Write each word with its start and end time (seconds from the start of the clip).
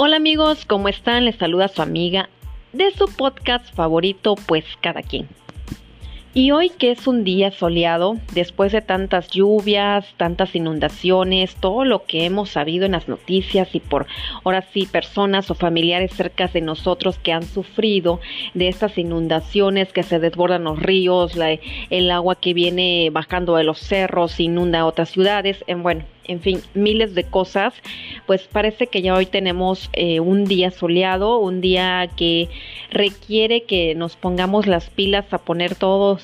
Hola 0.00 0.14
amigos, 0.14 0.64
¿cómo 0.64 0.88
están? 0.88 1.24
Les 1.24 1.34
saluda 1.34 1.66
su 1.66 1.82
amiga 1.82 2.28
de 2.72 2.92
su 2.92 3.06
podcast 3.16 3.74
favorito, 3.74 4.36
pues 4.46 4.64
cada 4.80 5.02
quien. 5.02 5.26
Y 6.32 6.52
hoy 6.52 6.70
que 6.70 6.92
es 6.92 7.08
un 7.08 7.24
día 7.24 7.50
soleado, 7.50 8.14
después 8.32 8.70
de 8.70 8.80
tantas 8.80 9.28
lluvias, 9.28 10.06
tantas 10.16 10.54
inundaciones, 10.54 11.56
todo 11.56 11.84
lo 11.84 12.04
que 12.04 12.26
hemos 12.26 12.50
sabido 12.50 12.86
en 12.86 12.92
las 12.92 13.08
noticias 13.08 13.74
y 13.74 13.80
por 13.80 14.06
ahora 14.44 14.62
sí 14.72 14.86
personas 14.86 15.50
o 15.50 15.56
familiares 15.56 16.12
cerca 16.12 16.46
de 16.46 16.60
nosotros 16.60 17.18
que 17.18 17.32
han 17.32 17.42
sufrido 17.42 18.20
de 18.54 18.68
estas 18.68 18.98
inundaciones 18.98 19.92
que 19.92 20.04
se 20.04 20.20
desbordan 20.20 20.62
los 20.62 20.78
ríos, 20.78 21.32
el 21.90 22.10
agua 22.12 22.36
que 22.36 22.54
viene 22.54 23.10
bajando 23.10 23.56
de 23.56 23.64
los 23.64 23.80
cerros 23.80 24.38
inunda 24.38 24.86
otras 24.86 25.08
ciudades, 25.08 25.64
en 25.66 25.82
bueno, 25.82 26.04
en 26.28 26.40
fin, 26.40 26.60
miles 26.74 27.14
de 27.14 27.24
cosas, 27.24 27.74
pues 28.26 28.42
parece 28.42 28.86
que 28.86 29.02
ya 29.02 29.14
hoy 29.14 29.26
tenemos 29.26 29.90
eh, 29.94 30.20
un 30.20 30.44
día 30.44 30.70
soleado, 30.70 31.38
un 31.38 31.60
día 31.60 32.08
que 32.16 32.48
requiere 32.90 33.62
que 33.62 33.94
nos 33.94 34.16
pongamos 34.16 34.66
las 34.66 34.90
pilas 34.90 35.32
a 35.32 35.38
poner 35.38 35.74
todos, 35.74 36.22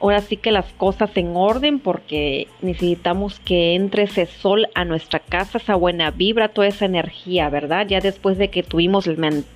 ahora 0.00 0.20
sí 0.20 0.36
que 0.36 0.52
las 0.52 0.70
cosas 0.74 1.10
en 1.16 1.34
orden, 1.34 1.80
porque 1.80 2.46
necesitamos 2.60 3.40
que 3.40 3.74
entre 3.74 4.04
ese 4.04 4.26
sol 4.26 4.68
a 4.74 4.84
nuestra 4.84 5.18
casa, 5.18 5.58
esa 5.58 5.74
buena 5.74 6.10
vibra, 6.10 6.48
toda 6.48 6.68
esa 6.68 6.84
energía, 6.84 7.48
¿verdad? 7.48 7.86
Ya 7.88 8.00
después 8.00 8.36
de 8.36 8.48
que 8.50 8.62
tuvimos, 8.62 9.08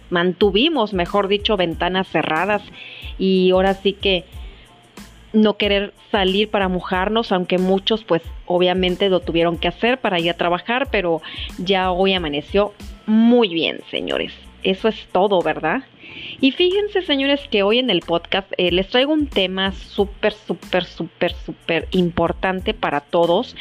mantuvimos, 0.08 0.94
mejor 0.94 1.28
dicho, 1.28 1.56
ventanas 1.58 2.08
cerradas 2.08 2.62
y 3.18 3.50
ahora 3.50 3.74
sí 3.74 3.92
que 3.92 4.24
no 5.32 5.56
querer 5.56 5.92
salir 6.10 6.50
para 6.50 6.68
mojarnos, 6.68 7.32
aunque 7.32 7.58
muchos 7.58 8.04
pues 8.04 8.22
obviamente 8.46 9.08
lo 9.08 9.20
tuvieron 9.20 9.58
que 9.58 9.68
hacer 9.68 9.98
para 9.98 10.20
ir 10.20 10.30
a 10.30 10.36
trabajar, 10.36 10.88
pero 10.90 11.22
ya 11.58 11.90
hoy 11.90 12.14
amaneció 12.14 12.72
muy 13.06 13.48
bien, 13.48 13.80
señores. 13.90 14.32
Eso 14.62 14.88
es 14.88 15.08
todo, 15.10 15.40
¿verdad? 15.42 15.82
Y 16.40 16.52
fíjense, 16.52 17.02
señores, 17.02 17.40
que 17.50 17.62
hoy 17.62 17.78
en 17.78 17.90
el 17.90 18.00
podcast 18.00 18.52
eh, 18.58 18.70
les 18.70 18.88
traigo 18.88 19.12
un 19.12 19.26
tema 19.26 19.72
súper, 19.72 20.32
súper, 20.32 20.84
súper, 20.84 21.32
súper 21.32 21.88
importante 21.92 22.74
para 22.74 23.00
todos. 23.00 23.56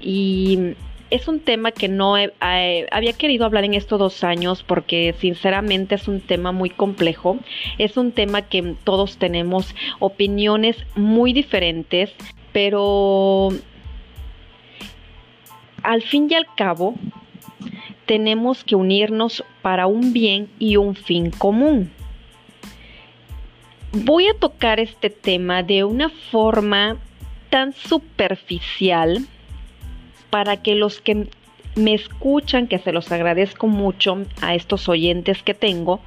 Y 0.00 0.74
es 1.14 1.28
un 1.28 1.38
tema 1.38 1.70
que 1.70 1.86
no 1.86 2.16
había 2.16 3.12
querido 3.12 3.44
hablar 3.44 3.62
en 3.62 3.74
estos 3.74 4.00
dos 4.00 4.24
años 4.24 4.64
porque 4.64 5.14
sinceramente 5.20 5.94
es 5.94 6.08
un 6.08 6.20
tema 6.20 6.50
muy 6.50 6.70
complejo, 6.70 7.38
es 7.78 7.96
un 7.96 8.10
tema 8.10 8.42
que 8.42 8.74
todos 8.82 9.16
tenemos 9.16 9.76
opiniones 10.00 10.76
muy 10.96 11.32
diferentes, 11.32 12.10
pero 12.52 13.50
al 15.84 16.02
fin 16.02 16.26
y 16.28 16.34
al 16.34 16.46
cabo 16.56 16.96
tenemos 18.06 18.64
que 18.64 18.74
unirnos 18.74 19.44
para 19.62 19.86
un 19.86 20.12
bien 20.12 20.48
y 20.58 20.78
un 20.78 20.96
fin 20.96 21.30
común. 21.30 21.92
Voy 23.92 24.26
a 24.26 24.34
tocar 24.34 24.80
este 24.80 25.10
tema 25.10 25.62
de 25.62 25.84
una 25.84 26.08
forma 26.08 26.96
tan 27.50 27.72
superficial 27.72 29.28
para 30.34 30.56
que 30.56 30.74
los 30.74 31.00
que 31.00 31.28
me 31.76 31.94
escuchan, 31.94 32.66
que 32.66 32.80
se 32.80 32.90
los 32.90 33.12
agradezco 33.12 33.68
mucho 33.68 34.26
a 34.42 34.56
estos 34.56 34.88
oyentes 34.88 35.44
que 35.44 35.54
tengo, 35.54 36.00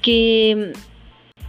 que 0.00 0.72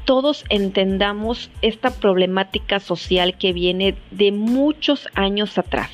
todos 0.03 0.43
entendamos 0.49 1.49
esta 1.61 1.89
problemática 1.89 2.81
social 2.81 3.37
que 3.37 3.53
viene 3.53 3.95
de 4.11 4.33
muchos 4.33 5.07
años 5.15 5.57
atrás. 5.57 5.89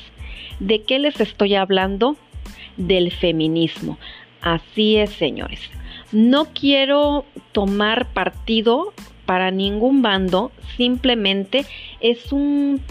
¿De 0.58 0.82
qué 0.82 0.98
les 0.98 1.20
estoy 1.20 1.54
hablando? 1.54 2.16
Del 2.76 3.12
feminismo. 3.12 3.96
Así 4.40 4.96
es, 4.96 5.10
señores. 5.10 5.60
No 6.10 6.46
quiero 6.46 7.24
tomar 7.52 8.12
partido 8.12 8.92
para 9.24 9.52
ningún 9.52 10.02
bando, 10.02 10.50
simplemente 10.76 11.64
es 12.00 12.32
un 12.32 12.82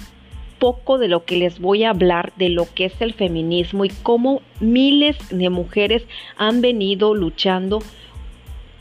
poco 0.59 0.97
de 0.97 1.07
lo 1.07 1.25
que 1.25 1.37
les 1.37 1.59
voy 1.59 1.83
a 1.83 1.91
hablar 1.91 2.33
de 2.35 2.49
lo 2.49 2.67
que 2.73 2.85
es 2.85 3.01
el 3.01 3.13
feminismo 3.13 3.85
y 3.85 3.89
cómo 3.89 4.41
miles 4.59 5.17
de 5.29 5.49
mujeres 5.49 6.03
han 6.37 6.61
venido 6.61 7.13
luchando 7.13 7.81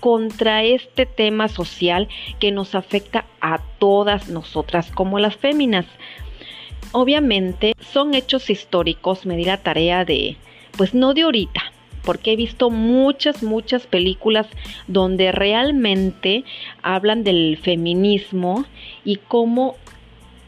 contra 0.01 0.63
este 0.63 1.07
tema 1.07 1.49
social 1.49 2.09
que 2.39 2.53
nos 2.53 2.75
afecta 2.75 3.27
a 3.41 3.61
todas 3.79 4.29
nosotras 4.29 4.91
como 4.93 5.19
las 5.19 5.37
féminas. 5.37 5.87
Obviamente 6.93 7.75
son 7.81 8.15
hechos 8.15 8.49
históricos, 8.49 9.27
me 9.27 9.37
di 9.37 9.45
la 9.45 9.59
tarea 9.59 10.05
de, 10.05 10.37
pues 10.77 10.95
no 10.95 11.13
de 11.13 11.23
ahorita, 11.23 11.73
porque 12.05 12.33
he 12.33 12.37
visto 12.37 12.71
muchas, 12.71 13.43
muchas 13.43 13.87
películas 13.87 14.47
donde 14.87 15.33
realmente 15.33 16.45
hablan 16.83 17.25
del 17.25 17.59
feminismo 17.61 18.65
y 19.05 19.17
cómo 19.17 19.75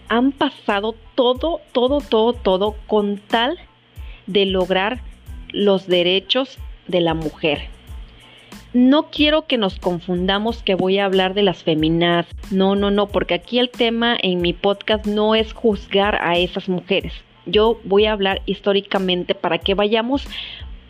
han 0.08 0.32
pasado 0.32 0.94
todo, 1.18 1.60
todo, 1.72 2.00
todo, 2.00 2.32
todo 2.32 2.76
con 2.86 3.16
tal 3.18 3.58
de 4.28 4.46
lograr 4.46 5.00
los 5.48 5.88
derechos 5.88 6.58
de 6.86 7.00
la 7.00 7.14
mujer. 7.14 7.62
No 8.72 9.10
quiero 9.10 9.44
que 9.48 9.58
nos 9.58 9.80
confundamos 9.80 10.62
que 10.62 10.76
voy 10.76 11.00
a 11.00 11.06
hablar 11.06 11.34
de 11.34 11.42
las 11.42 11.64
feminas. 11.64 12.24
No, 12.52 12.76
no, 12.76 12.92
no, 12.92 13.08
porque 13.08 13.34
aquí 13.34 13.58
el 13.58 13.68
tema 13.68 14.16
en 14.22 14.40
mi 14.40 14.52
podcast 14.52 15.06
no 15.06 15.34
es 15.34 15.52
juzgar 15.52 16.20
a 16.22 16.38
esas 16.38 16.68
mujeres. 16.68 17.14
Yo 17.46 17.80
voy 17.82 18.06
a 18.06 18.12
hablar 18.12 18.40
históricamente 18.46 19.34
para 19.34 19.58
que 19.58 19.74
vayamos 19.74 20.24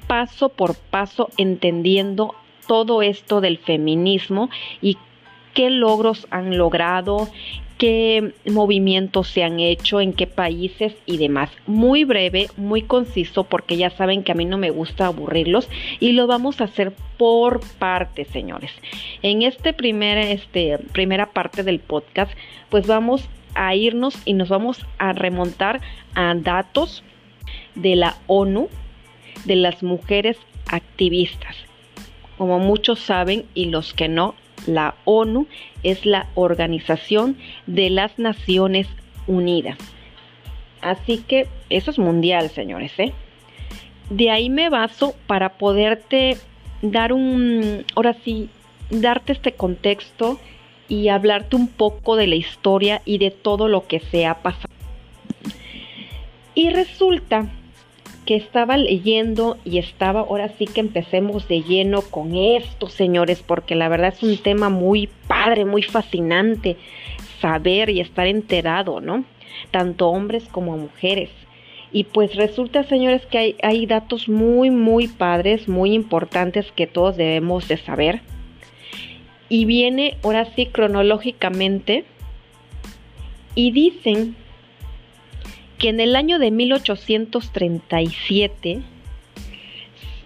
paso 0.09 0.51
por 0.51 0.75
paso 0.75 1.31
entendiendo 1.39 2.35
todo 2.67 3.01
esto 3.01 3.41
del 3.41 3.57
feminismo 3.57 4.51
y 4.83 4.99
qué 5.55 5.71
logros 5.71 6.27
han 6.31 6.59
logrado, 6.59 7.31
qué 7.79 8.35
movimientos 8.45 9.29
se 9.29 9.45
han 9.45 9.61
hecho, 9.61 10.01
en 10.01 10.13
qué 10.13 10.27
países 10.27 10.95
y 11.07 11.17
demás. 11.17 11.51
Muy 11.67 12.05
breve, 12.05 12.49
muy 12.57 12.83
conciso, 12.83 13.45
porque 13.45 13.77
ya 13.77 13.91
saben 13.91 14.25
que 14.25 14.33
a 14.33 14.35
mí 14.35 14.45
no 14.45 14.59
me 14.59 14.71
gusta 14.71 15.07
aburrirlos 15.07 15.69
y 16.01 16.13
lo 16.13 16.27
vamos 16.27 16.61
a 16.61 16.65
hacer 16.65 16.93
por 17.17 17.61
partes, 17.79 18.29
señores. 18.29 18.73
En 19.23 19.43
este 19.43 19.73
primer, 19.73 20.19
este, 20.19 20.79
primera 20.93 21.31
parte 21.31 21.63
del 21.63 21.79
podcast, 21.79 22.33
pues 22.69 22.87
vamos 22.87 23.29
a 23.55 23.75
irnos 23.75 24.17
y 24.25 24.35
nos 24.35 24.49
vamos 24.49 24.85
a 24.99 25.13
remontar 25.13 25.81
a 26.15 26.35
datos 26.35 27.03
de 27.77 27.97
la 27.97 28.17
ONU, 28.27 28.69
de 29.45 29.57
las 29.57 29.83
mujeres 29.83 30.37
activistas. 30.67 31.57
Como 32.37 32.59
muchos 32.59 32.99
saben 32.99 33.47
y 33.55 33.67
los 33.67 33.95
que 33.95 34.09
no, 34.09 34.35
la 34.67 34.95
ONU 35.05 35.47
es 35.83 36.05
la 36.07 36.29
Organización 36.35 37.37
de 37.67 37.91
las 37.91 38.19
Naciones 38.19 38.87
Unidas. 39.27 39.79
Así 40.81 41.19
que 41.19 41.49
eso 41.71 41.91
es 41.91 41.99
mundial, 41.99 42.51
señores. 42.51 42.93
¿eh? 42.99 43.13
De 44.11 44.31
ahí 44.31 44.51
me 44.51 44.69
baso 44.69 45.15
para 45.27 45.51
poderte 45.59 46.39
dar 46.83 47.13
un, 47.13 47.85
ahora 47.95 48.15
sí, 48.25 48.49
darte 48.91 49.33
este 49.33 49.53
contexto 49.53 50.39
y 50.89 51.09
hablarte 51.09 51.57
un 51.57 51.69
poco 51.69 52.17
de 52.17 52.27
la 52.27 52.37
historia 52.37 53.03
y 53.05 53.19
de 53.19 53.31
todo 53.31 53.69
lo 53.69 53.87
que 53.87 54.01
se 54.01 54.27
ha 54.27 54.35
pasado. 54.43 54.73
Y 56.55 56.71
resulta 56.71 57.49
que 58.29 58.37
estaba 58.37 58.77
leyendo 58.77 59.57
y 59.65 59.79
estaba, 59.79 60.21
ahora 60.21 60.51
sí 60.59 60.67
que 60.67 60.81
empecemos 60.81 61.49
de 61.49 61.63
lleno 61.63 62.03
con 62.03 62.37
esto, 62.37 62.91
señores, 62.91 63.43
porque 63.43 63.75
la 63.75 63.89
verdad 63.89 64.13
es 64.15 64.23
un 64.23 64.37
tema 64.37 64.69
muy 64.69 65.09
padre, 65.27 65.65
muy 65.65 65.83
fascinante 65.83 66.77
saber 67.41 67.89
y 67.89 68.01
estar 68.01 68.27
enterado, 68.27 69.01
¿no? 69.01 69.25
Tanto 69.71 70.09
hombres 70.09 70.47
como 70.53 70.77
mujeres. 70.77 71.31
Y 71.91 72.05
pues 72.05 72.37
resulta, 72.37 72.85
señores, 72.85 73.25
que 73.25 73.39
hay, 73.39 73.57
hay 73.63 73.87
datos 73.87 74.29
muy, 74.29 74.69
muy 74.69 75.09
padres, 75.09 75.67
muy 75.67 75.95
importantes 75.95 76.71
que 76.73 76.87
todos 76.87 77.17
debemos 77.17 77.67
de 77.67 77.79
saber. 77.79 78.21
Y 79.49 79.65
viene 79.65 80.19
ahora 80.23 80.45
sí 80.55 80.67
cronológicamente 80.67 82.05
y 83.55 83.71
dicen 83.71 84.37
que 85.79 85.89
en 85.89 86.01
el 86.01 86.17
año 86.17 86.39
de 86.39 86.51
1837 86.51 88.83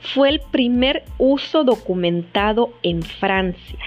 fue 0.00 0.30
el 0.30 0.40
primer 0.40 1.04
uso 1.18 1.62
documentado 1.64 2.72
en 2.82 3.02
Francia. 3.02 3.78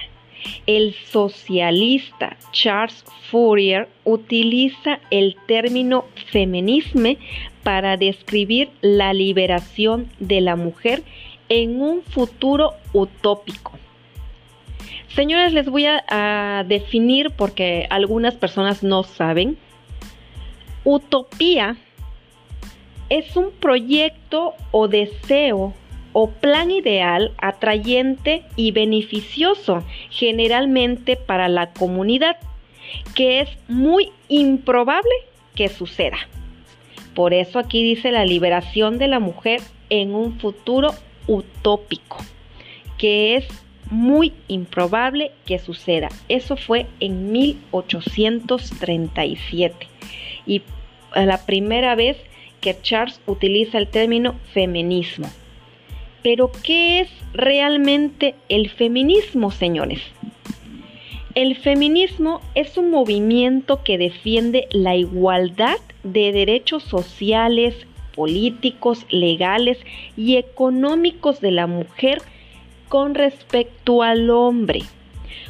El 0.67 0.93
socialista 0.93 2.37
Charles 2.51 3.03
Fourier 3.29 3.89
utiliza 4.03 4.99
el 5.09 5.35
término 5.47 6.05
feminisme 6.31 7.17
para 7.63 7.97
describir 7.97 8.69
la 8.81 9.11
liberación 9.13 10.07
de 10.19 10.41
la 10.41 10.55
mujer 10.55 11.01
en 11.49 11.81
un 11.81 12.03
futuro 12.03 12.73
utópico. 12.93 13.71
Señores, 15.15 15.53
les 15.53 15.67
voy 15.67 15.85
a, 15.85 16.03
a 16.09 16.63
definir 16.63 17.31
porque 17.31 17.87
algunas 17.89 18.35
personas 18.35 18.83
no 18.83 19.01
saben 19.03 19.57
Utopía 20.85 21.75
es 23.09 23.35
un 23.35 23.51
proyecto 23.51 24.53
o 24.69 24.87
deseo 24.87 25.73
o 26.13 26.29
plan 26.29 26.69
ideal 26.69 27.33
atrayente 27.39 28.43
y 28.55 28.71
beneficioso 28.71 29.83
generalmente 30.11 31.15
para 31.15 31.49
la 31.49 31.73
comunidad, 31.73 32.37
que 33.15 33.39
es 33.39 33.49
muy 33.67 34.11
improbable 34.27 35.09
que 35.55 35.69
suceda. 35.69 36.19
Por 37.15 37.33
eso 37.33 37.57
aquí 37.57 37.83
dice 37.83 38.11
la 38.11 38.23
liberación 38.23 38.99
de 38.99 39.07
la 39.07 39.19
mujer 39.19 39.61
en 39.89 40.13
un 40.13 40.39
futuro 40.39 40.93
utópico, 41.25 42.17
que 42.99 43.37
es 43.37 43.47
muy 43.89 44.33
improbable 44.47 45.31
que 45.47 45.57
suceda. 45.57 46.09
Eso 46.29 46.57
fue 46.57 46.85
en 46.99 47.31
1837 47.31 49.87
y 50.45 50.61
la 51.15 51.45
primera 51.45 51.95
vez 51.95 52.17
que 52.61 52.75
Charles 52.81 53.19
utiliza 53.25 53.77
el 53.77 53.87
término 53.87 54.35
feminismo. 54.53 55.29
Pero 56.23 56.51
¿qué 56.63 57.01
es 57.01 57.09
realmente 57.33 58.35
el 58.49 58.69
feminismo, 58.69 59.51
señores? 59.51 60.01
El 61.35 61.55
feminismo 61.55 62.41
es 62.55 62.77
un 62.77 62.89
movimiento 62.89 63.83
que 63.83 63.97
defiende 63.97 64.67
la 64.71 64.95
igualdad 64.95 65.77
de 66.03 66.31
derechos 66.31 66.83
sociales, 66.83 67.75
políticos, 68.15 69.05
legales 69.09 69.77
y 70.15 70.37
económicos 70.37 71.41
de 71.41 71.51
la 71.51 71.67
mujer 71.67 72.21
con 72.87 73.15
respecto 73.15 74.01
al 74.01 74.29
hombre. 74.29 74.83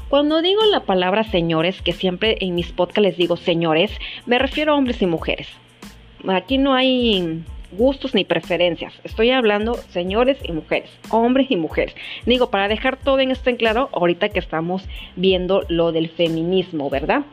Cuando 0.10 0.42
digo 0.42 0.64
la 0.66 0.82
palabra 0.82 1.24
señores, 1.24 1.82
que 1.82 1.92
siempre 1.92 2.38
en 2.40 2.56
mis 2.56 2.72
podcasts 2.72 3.02
les 3.02 3.18
digo 3.18 3.36
señores, 3.38 3.92
me 4.26 4.38
refiero 4.38 4.74
a 4.74 4.76
hombres 4.76 5.02
y 5.02 5.08
mujeres. 5.08 5.48
Aquí 6.28 6.60
no 6.60 6.76
hay 6.76 7.44
gustos 7.72 8.14
ni 8.14 8.24
preferencias. 8.24 8.94
Estoy 9.04 9.32
hablando 9.32 9.74
señores 9.90 10.38
y 10.44 10.52
mujeres, 10.52 10.92
hombres 11.10 11.50
y 11.50 11.56
mujeres. 11.56 11.96
Digo, 12.26 12.52
para 12.52 12.68
dejar 12.68 12.98
todo 12.98 13.20
en 13.20 13.32
esto 13.32 13.50
en 13.50 13.58
claro, 13.58 13.90
ahorita 13.94 14.30
que 14.30 14.38
estamos 14.40 14.84
viendo 15.16 15.64
lo 15.70 15.92
del 15.92 16.10
feminismo, 16.10 16.92
¿verdad? 16.92 17.24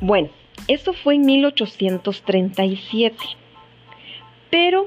Bueno, 0.00 0.30
eso 0.68 0.94
fue 0.94 1.16
en 1.16 1.26
1837. 1.26 3.16
Pero 4.50 4.86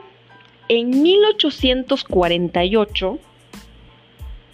en 0.68 1.02
1848 1.02 3.20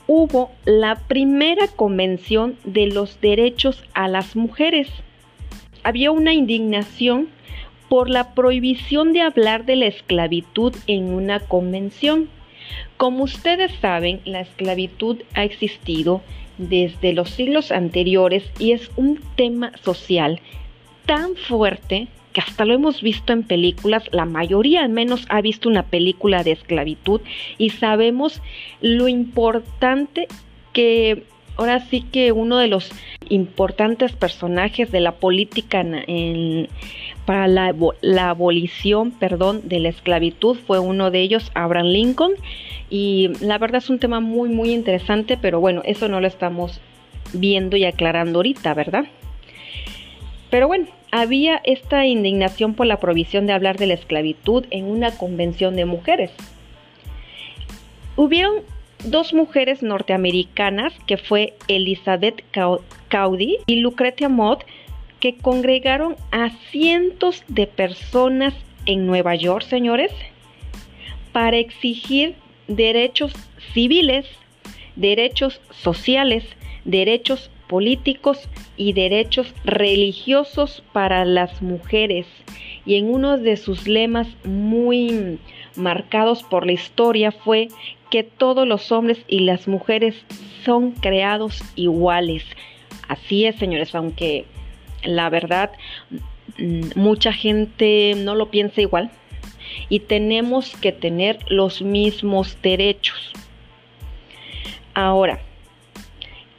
hubo 0.07 0.51
la 0.65 0.95
primera 0.95 1.67
convención 1.67 2.57
de 2.63 2.87
los 2.87 3.19
derechos 3.21 3.83
a 3.93 4.07
las 4.07 4.35
mujeres. 4.35 4.89
Había 5.83 6.11
una 6.11 6.33
indignación 6.33 7.29
por 7.89 8.09
la 8.09 8.33
prohibición 8.33 9.13
de 9.13 9.21
hablar 9.21 9.65
de 9.65 9.75
la 9.75 9.85
esclavitud 9.85 10.75
en 10.87 11.13
una 11.13 11.39
convención. 11.39 12.29
Como 12.97 13.23
ustedes 13.23 13.71
saben, 13.79 14.21
la 14.25 14.41
esclavitud 14.41 15.21
ha 15.33 15.43
existido 15.43 16.21
desde 16.57 17.13
los 17.13 17.29
siglos 17.29 17.71
anteriores 17.71 18.49
y 18.59 18.71
es 18.71 18.89
un 18.95 19.19
tema 19.35 19.71
social 19.83 20.39
tan 21.05 21.35
fuerte 21.35 22.07
que 22.35 22.41
hasta 22.41 22.65
lo 22.65 22.73
hemos 22.73 23.01
visto 23.01 23.31
en 23.31 23.43
películas, 23.43 24.03
la 24.11 24.25
mayoría 24.25 24.83
al 24.83 24.89
menos 24.89 25.25
ha 25.29 25.39
visto 25.39 25.69
una 25.69 25.83
película 25.83 26.43
de 26.43 26.51
esclavitud 26.51 27.21
y 27.57 27.69
sabemos 27.69 28.41
lo 28.81 29.07
importante 29.07 30.27
que 30.73 31.23
ahora 31.55 31.79
sí 31.79 32.01
que 32.01 32.33
uno 32.33 32.57
de 32.57 32.67
los 32.67 32.91
importantes 33.29 34.11
personajes 34.11 34.91
de 34.91 34.99
la 34.99 35.13
política 35.13 35.79
en, 35.79 36.67
para 37.25 37.47
la, 37.47 37.73
la, 38.01 38.29
abolición 38.31 39.11
perdón, 39.11 39.61
de 39.63 39.79
la 39.79 39.87
esclavitud 39.87 40.57
fue 40.67 40.79
uno 40.79 41.11
de 41.11 41.21
ellos, 41.21 41.51
Abraham 41.53 41.87
Lincoln. 41.87 42.33
Y 42.89 43.31
la 43.39 43.57
verdad 43.57 43.77
es 43.77 43.89
un 43.89 43.99
tema 43.99 44.19
muy, 44.19 44.49
muy 44.49 44.73
interesante, 44.73 45.37
pero 45.41 45.61
bueno, 45.61 45.81
eso 45.85 46.09
no 46.09 46.19
lo 46.19 46.27
estamos 46.27 46.81
viendo 47.31 47.77
y 47.77 47.85
aclarando 47.85 48.39
ahorita, 48.39 48.73
¿verdad? 48.73 49.05
Pero 50.49 50.67
bueno, 50.67 50.87
había 51.11 51.61
esta 51.63 52.05
indignación 52.05 52.73
por 52.73 52.87
la 52.87 52.99
provisión 52.99 53.47
de 53.47 53.53
hablar 53.53 53.77
de 53.77 53.87
la 53.87 53.93
esclavitud 53.93 54.65
en 54.69 54.85
una 54.85 55.11
convención 55.11 55.75
de 55.75 55.85
mujeres. 55.85 56.31
Hubieron 58.15 58.63
dos 59.03 59.33
mujeres 59.33 59.83
norteamericanas, 59.83 60.93
que 61.05 61.17
fue 61.17 61.53
Elizabeth 61.67 62.43
Caudy 63.09 63.57
y 63.65 63.75
Lucretia 63.77 64.29
Mott, 64.29 64.65
que 65.19 65.35
congregaron 65.35 66.15
a 66.31 66.49
cientos 66.71 67.43
de 67.47 67.67
personas 67.67 68.53
en 68.85 69.07
Nueva 69.07 69.35
York, 69.35 69.65
señores, 69.65 70.11
para 71.31 71.57
exigir 71.57 72.35
derechos 72.67 73.33
civiles, 73.73 74.25
derechos 74.95 75.59
sociales, 75.71 76.43
derechos 76.83 77.49
políticos 77.67 78.49
y 78.77 78.93
derechos 78.93 79.53
religiosos 79.63 80.83
para 80.93 81.25
las 81.25 81.61
mujeres. 81.61 82.27
Y 82.85 82.95
en 82.95 83.09
uno 83.09 83.37
de 83.37 83.57
sus 83.57 83.87
lemas 83.87 84.27
muy 84.43 85.39
marcados 85.75 86.43
por 86.43 86.65
la 86.65 86.73
historia 86.73 87.31
fue 87.31 87.69
que 88.11 88.23
todos 88.23 88.67
los 88.67 88.91
hombres 88.91 89.19
y 89.27 89.39
las 89.39 89.67
mujeres 89.67 90.15
son 90.63 90.91
creados 90.91 91.63
iguales. 91.75 92.43
Así 93.07 93.45
es, 93.45 93.55
señores, 93.55 93.93
aunque 93.95 94.45
la 95.03 95.29
verdad 95.29 95.71
mm, 96.57 96.91
mucha 96.95 97.33
gente 97.33 98.13
no 98.17 98.35
lo 98.35 98.49
piensa 98.49 98.81
igual 98.81 99.11
y 99.89 99.99
tenemos 100.01 100.75
que 100.75 100.91
tener 100.91 101.39
los 101.49 101.81
mismos 101.81 102.57
derechos. 102.61 103.33
Ahora, 104.93 105.41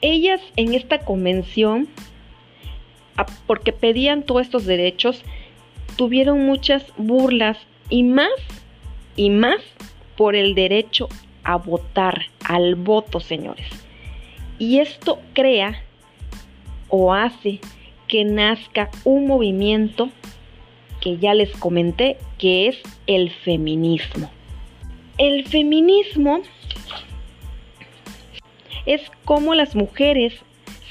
ellas 0.00 0.40
en 0.56 0.74
esta 0.74 0.98
convención, 0.98 1.88
porque 3.46 3.72
pedían 3.72 4.22
todos 4.22 4.42
estos 4.42 4.66
derechos, 4.66 5.22
tuvieron 5.96 6.44
muchas 6.44 6.84
burlas 6.96 7.58
y 7.88 8.02
más 8.02 8.30
y 9.16 9.30
más 9.30 9.60
por 10.16 10.34
el 10.34 10.54
derecho 10.54 11.08
a 11.44 11.56
votar, 11.56 12.26
al 12.44 12.74
voto, 12.74 13.20
señores. 13.20 13.66
Y 14.58 14.78
esto 14.78 15.20
crea 15.32 15.82
o 16.88 17.12
hace 17.14 17.60
que 18.08 18.24
nazca 18.24 18.90
un 19.04 19.26
movimiento 19.26 20.10
que 21.00 21.18
ya 21.18 21.34
les 21.34 21.50
comenté, 21.56 22.18
que 22.38 22.68
es 22.68 22.78
el 23.06 23.30
feminismo. 23.30 24.30
El 25.18 25.46
feminismo 25.46 26.42
es 28.86 29.02
cómo 29.24 29.54
las 29.54 29.74
mujeres 29.74 30.34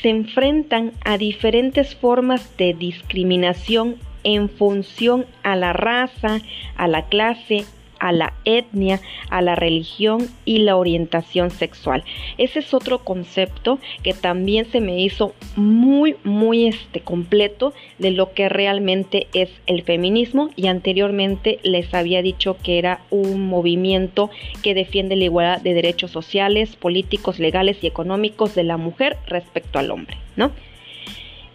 se 0.01 0.09
enfrentan 0.09 0.91
a 1.03 1.17
diferentes 1.17 1.95
formas 1.95 2.55
de 2.57 2.73
discriminación 2.73 3.95
en 4.23 4.49
función 4.49 5.25
a 5.43 5.55
la 5.55 5.73
raza, 5.73 6.41
a 6.75 6.87
la 6.87 7.07
clase, 7.07 7.65
a 7.99 8.11
la 8.11 8.33
etnia, 8.45 9.01
a 9.29 9.41
la 9.41 9.55
religión 9.55 10.27
y 10.45 10.59
la 10.59 10.75
orientación 10.75 11.51
sexual. 11.51 12.03
Ese 12.37 12.59
es 12.59 12.73
otro 12.73 12.99
concepto 12.99 13.79
que 14.03 14.13
también 14.13 14.65
se 14.71 14.81
me 14.81 15.01
hizo 15.01 15.33
muy, 15.55 16.15
muy 16.23 16.67
este, 16.67 17.01
completo 17.01 17.73
de 17.99 18.11
lo 18.11 18.33
que 18.33 18.49
realmente 18.49 19.27
es 19.33 19.49
el 19.67 19.83
feminismo 19.83 20.49
y 20.55 20.67
anteriormente 20.67 21.59
les 21.63 21.93
había 21.93 22.21
dicho 22.21 22.57
que 22.61 22.77
era 22.77 23.01
un 23.09 23.47
movimiento 23.47 24.29
que 24.61 24.73
defiende 24.73 25.15
la 25.15 25.25
igualdad 25.25 25.61
de 25.61 25.73
derechos 25.73 26.11
sociales, 26.11 26.75
políticos, 26.75 27.39
legales 27.39 27.77
y 27.81 27.87
económicos 27.87 28.55
de 28.55 28.63
la 28.63 28.77
mujer 28.77 29.17
respecto 29.27 29.79
al 29.79 29.91
hombre, 29.91 30.17
¿no? 30.35 30.51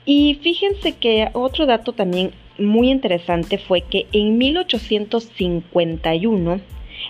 Y 0.04 0.34
fíjense 0.42 0.96
que 0.96 1.28
otro 1.34 1.66
dato 1.66 1.92
también 1.92 2.32
muy 2.60 2.90
interesante 2.90 3.58
fue 3.58 3.82
que 3.82 4.06
en 4.12 4.38
1851 4.38 6.60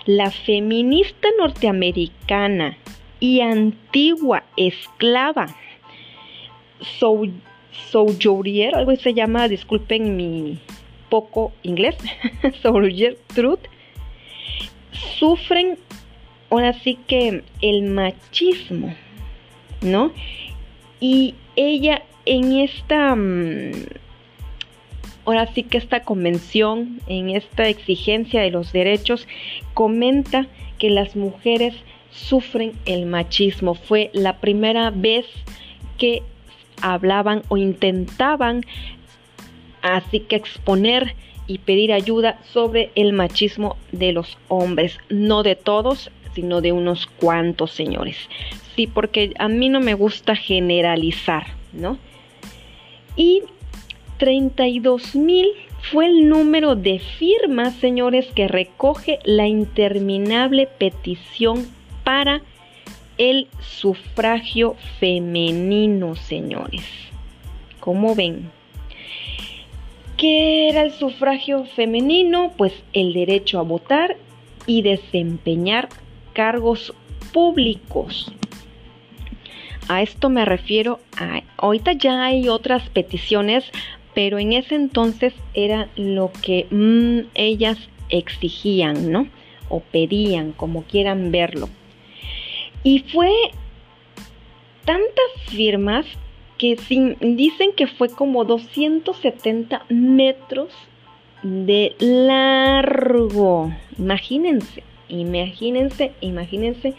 la 0.05 0.31
feminista 0.31 1.27
norteamericana 1.37 2.77
y 3.19 3.41
antigua 3.41 4.43
esclava 4.57 5.55
Sojourner, 7.91 8.75
algo 8.75 8.95
se 8.95 9.13
llama, 9.13 9.47
disculpen 9.47 10.15
mi 10.15 10.57
poco 11.09 11.51
inglés, 11.61 11.95
Sojourner 12.61 13.17
Truth, 13.35 13.59
sufren 15.19 15.77
ahora 16.49 16.73
sí 16.73 16.97
que 17.07 17.43
el 17.61 17.83
machismo, 17.83 18.95
¿no? 19.81 20.11
Y 20.99 21.35
ella 21.55 22.01
en 22.25 22.53
esta 22.53 23.15
mm, 23.15 23.71
ahora 25.25 25.47
sí 25.53 25.63
que 25.63 25.77
esta 25.77 26.01
convención, 26.01 26.99
en 27.07 27.29
esta 27.29 27.67
exigencia 27.67 28.41
de 28.41 28.51
los 28.51 28.71
derechos, 28.71 29.27
comenta 29.73 30.47
que 30.77 30.89
las 30.89 31.15
mujeres 31.15 31.75
sufren 32.11 32.73
el 32.85 33.05
machismo. 33.05 33.75
Fue 33.75 34.09
la 34.13 34.39
primera 34.39 34.89
vez 34.89 35.25
que 35.97 36.23
hablaban 36.81 37.43
o 37.49 37.57
intentaban 37.57 38.63
así 39.81 40.21
que 40.21 40.35
exponer 40.35 41.15
y 41.47 41.59
pedir 41.59 41.91
ayuda 41.91 42.39
sobre 42.53 42.91
el 42.95 43.13
machismo 43.13 43.77
de 43.91 44.13
los 44.13 44.37
hombres, 44.47 44.97
no 45.09 45.43
de 45.43 45.55
todos, 45.55 46.11
sino 46.33 46.61
de 46.61 46.71
unos 46.71 47.07
cuantos 47.07 47.71
señores. 47.71 48.17
Sí, 48.75 48.87
porque 48.87 49.33
a 49.37 49.47
mí 49.47 49.67
no 49.69 49.79
me 49.81 49.93
gusta 49.93 50.35
generalizar, 50.35 51.47
¿no? 51.73 51.97
Y 53.15 53.43
32 54.21 55.15
mil 55.15 55.47
fue 55.91 56.05
el 56.05 56.29
número 56.29 56.75
de 56.75 56.99
firmas, 56.99 57.73
señores, 57.77 58.27
que 58.35 58.47
recoge 58.47 59.17
la 59.23 59.47
interminable 59.47 60.67
petición 60.67 61.65
para 62.03 62.43
el 63.17 63.47
sufragio 63.61 64.75
femenino, 64.99 66.15
señores. 66.15 66.83
¿Cómo 67.79 68.13
ven? 68.13 68.51
¿Qué 70.17 70.69
era 70.69 70.83
el 70.83 70.91
sufragio 70.91 71.65
femenino? 71.65 72.53
Pues 72.57 72.73
el 72.93 73.13
derecho 73.13 73.57
a 73.57 73.63
votar 73.63 74.17
y 74.67 74.83
desempeñar 74.83 75.89
cargos 76.33 76.93
públicos. 77.33 78.31
A 79.87 80.03
esto 80.03 80.29
me 80.29 80.45
refiero 80.45 80.99
a, 81.17 81.41
ahorita 81.57 81.93
ya 81.93 82.23
hay 82.23 82.49
otras 82.49 82.87
peticiones, 82.91 83.65
pero 84.13 84.39
en 84.39 84.53
ese 84.53 84.75
entonces 84.75 85.33
era 85.53 85.89
lo 85.95 86.31
que 86.41 86.67
mm, 86.69 87.29
ellas 87.35 87.77
exigían, 88.09 89.11
¿no? 89.11 89.27
O 89.69 89.79
pedían, 89.79 90.51
como 90.51 90.83
quieran 90.83 91.31
verlo. 91.31 91.69
Y 92.83 92.99
fue 92.99 93.31
tantas 94.85 95.31
firmas 95.49 96.05
que 96.57 96.77
dicen 97.21 97.71
que 97.75 97.87
fue 97.87 98.09
como 98.09 98.45
270 98.45 99.85
metros 99.89 100.69
de 101.41 101.95
largo. 101.99 103.73
Imagínense, 103.97 104.83
imagínense, 105.09 106.11
imagínense 106.21 106.93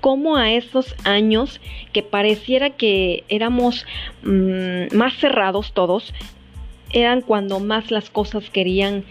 cómo 0.00 0.36
a 0.36 0.52
esos 0.52 0.94
años 1.04 1.60
que 1.92 2.02
pareciera 2.02 2.70
que 2.70 3.24
éramos 3.28 3.86
mm, 4.22 4.94
más 4.94 5.14
cerrados 5.14 5.72
todos, 5.72 6.12
eran 6.92 7.22
cuando 7.22 7.60
más 7.60 7.90
las 7.90 8.10
cosas 8.10 8.50
querían 8.50 9.04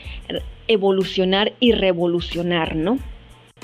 evolucionar 0.67 1.53
y 1.60 1.72
revolucionar, 1.72 2.75
¿no? 2.75 3.00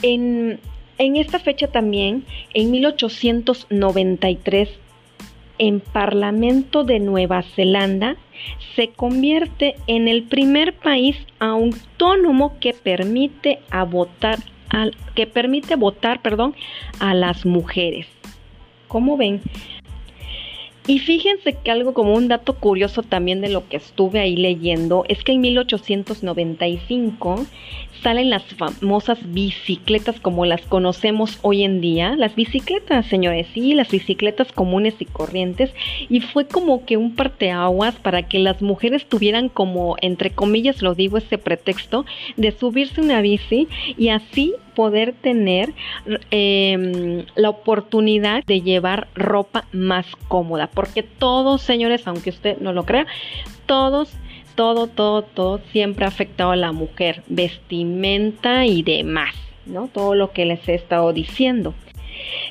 En, 0.01 0.60
en 0.98 1.15
esta 1.15 1.39
fecha 1.39 1.67
también, 1.67 2.25
en 2.53 2.72
1893, 2.72 4.70
en 5.60 5.79
Parlamento 5.79 6.84
de 6.84 7.00
Nueva 7.00 7.43
Zelanda 7.43 8.17
se 8.75 8.89
convierte 8.89 9.75
en 9.88 10.08
el 10.08 10.24
primer 10.24 10.74
país 10.74 11.15
autónomo 11.39 12.58
que 12.60 12.74
permite 12.74 13.60
a 13.70 13.84
votar 13.84 14.39
al, 14.70 14.96
que 15.15 15.27
permite 15.27 15.75
votar, 15.75 16.22
perdón, 16.22 16.55
a 17.00 17.13
las 17.13 17.46
mujeres. 17.46 18.08
¿Cómo 18.88 19.17
ven? 19.17 19.41
Y 20.86 21.00
fíjense 21.00 21.54
que 21.54 21.72
algo 21.72 21.94
como 21.94 22.13
un 22.13 22.28
dato 22.28 22.56
curioso 22.56 23.04
también 23.04 23.40
de 23.40 23.50
lo 23.50 23.68
que 23.70 23.78
estuve 23.78 24.20
ahí 24.20 24.36
leyendo 24.36 25.06
es 25.08 25.24
que 25.24 25.32
en 25.32 25.42
1895 25.42 27.46
salen 28.03 28.29
las 28.29 28.43
famosas 28.43 29.17
bicicletas 29.33 30.19
como 30.19 30.45
las 30.45 30.62
conocemos 30.62 31.39
hoy 31.41 31.63
en 31.63 31.79
día. 31.79 32.15
Las 32.17 32.36
bicicletas, 32.36 33.05
señores, 33.07 33.48
sí, 33.53 33.74
las 33.74 33.89
bicicletas 33.89 34.51
comunes 34.51 34.95
y 35.00 35.05
corrientes. 35.05 35.74
Y 36.10 36.19
fue 36.19 36.45
como 36.45 36.86
que 36.86 36.98
un 36.98 37.15
parteaguas 37.15 37.95
para 37.95 38.24
que 38.24 38.39
las 38.39 38.62
mujeres 38.62 39.07
tuvieran 39.07 39.50
como, 39.50 39.95
entre 40.01 40.31
comillas 40.31 40.81
lo 40.81 40.93
digo, 40.93 41.17
ese 41.17 41.38
pretexto 41.38 42.05
de 42.36 42.51
subirse 42.51 43.00
una 43.00 43.22
bici 43.22 43.67
y 43.98 44.10
así 44.10 44.53
poder 44.75 45.13
tener 45.13 45.74
em, 46.31 47.25
la 47.36 47.50
oportunidad 47.50 48.43
de 48.45 48.62
llevar 48.62 49.07
ropa 49.15 49.65
más 49.72 50.05
cómoda. 50.27 50.67
Porque 50.67 51.03
todos, 51.03 51.62
señores, 51.62 52.05
aunque 52.05 52.31
usted 52.31 52.57
no 52.60 52.74
lo 52.74 52.86
crea, 52.86 53.07
todos 53.65 54.13
todo, 54.55 54.88
todo, 54.88 55.24
todo 55.24 55.60
siempre 55.72 56.05
ha 56.05 56.10
afectado 56.10 56.51
a 56.51 56.55
la 56.55 56.72
mujer, 56.72 57.24
vestimenta 57.27 58.65
y 58.65 58.83
demás, 58.83 59.36
¿no? 59.65 59.88
Todo 59.88 60.15
lo 60.15 60.31
que 60.31 60.45
les 60.45 60.67
he 60.67 60.75
estado 60.75 61.13
diciendo. 61.13 61.74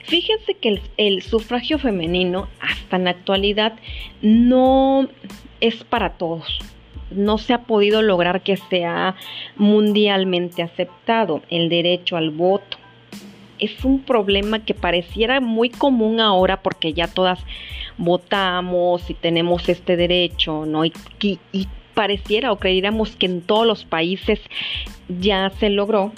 Fíjense 0.05 0.55
que 0.55 0.81
el, 0.97 1.23
sufragio 1.23 1.79
femenino 1.79 2.49
hasta 2.61 2.97
en 2.97 3.05
la 3.05 3.11
actualidad 3.11 3.75
no 4.21 5.09
es 5.61 5.85
para 5.85 6.11
todos. 6.11 6.59
No 7.11 7.39
se 7.39 7.53
ha 7.53 7.63
podido 7.63 8.03
lograr 8.03 8.43
que 8.43 8.57
sea 8.57 9.17
mundialmente 9.57 10.63
aceptado 10.63 11.43
el 11.51 11.69
derecho 11.69 12.17
al 12.17 12.31
voto. 12.31 12.79
Es 13.59 13.85
un 13.85 14.01
problema 14.01 14.65
que 14.65 14.75
pareciera 14.75 15.41
muy 15.41 15.71
común 15.71 16.21
ahora 16.21 16.63
porque 16.63 16.95
ya 16.95 17.07
todas 17.07 17.39
votamos 17.99 19.09
y 19.09 19.15
tenemos 19.15 19.69
este 19.69 19.97
derecho, 19.97 20.67
¿no? 20.67 20.83
Pareciera 21.95 22.53
o 22.53 22.59
creyéramos 22.59 23.17
que 23.17 23.27
en 23.27 23.43
todos 23.43 23.67
los 23.67 23.85
países 23.85 24.41
ya 25.09 25.51
se 25.59 25.71
logró, 25.71 26.13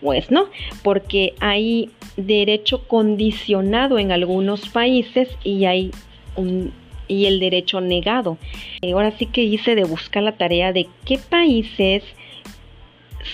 pues 0.00 0.30
no, 0.30 0.46
porque 0.82 1.34
hay 1.40 1.90
derecho 2.16 2.86
condicionado 2.86 3.98
en 3.98 4.12
algunos 4.12 4.68
países 4.68 5.28
y 5.44 5.64
hay 5.64 5.90
un 6.36 6.72
y 7.08 7.26
el 7.26 7.40
derecho 7.40 7.80
negado. 7.80 8.38
Ahora 8.82 9.12
sí 9.12 9.26
que 9.26 9.42
hice 9.42 9.74
de 9.74 9.84
buscar 9.84 10.22
la 10.22 10.36
tarea 10.36 10.72
de 10.72 10.88
qué 11.04 11.18
países 11.18 12.02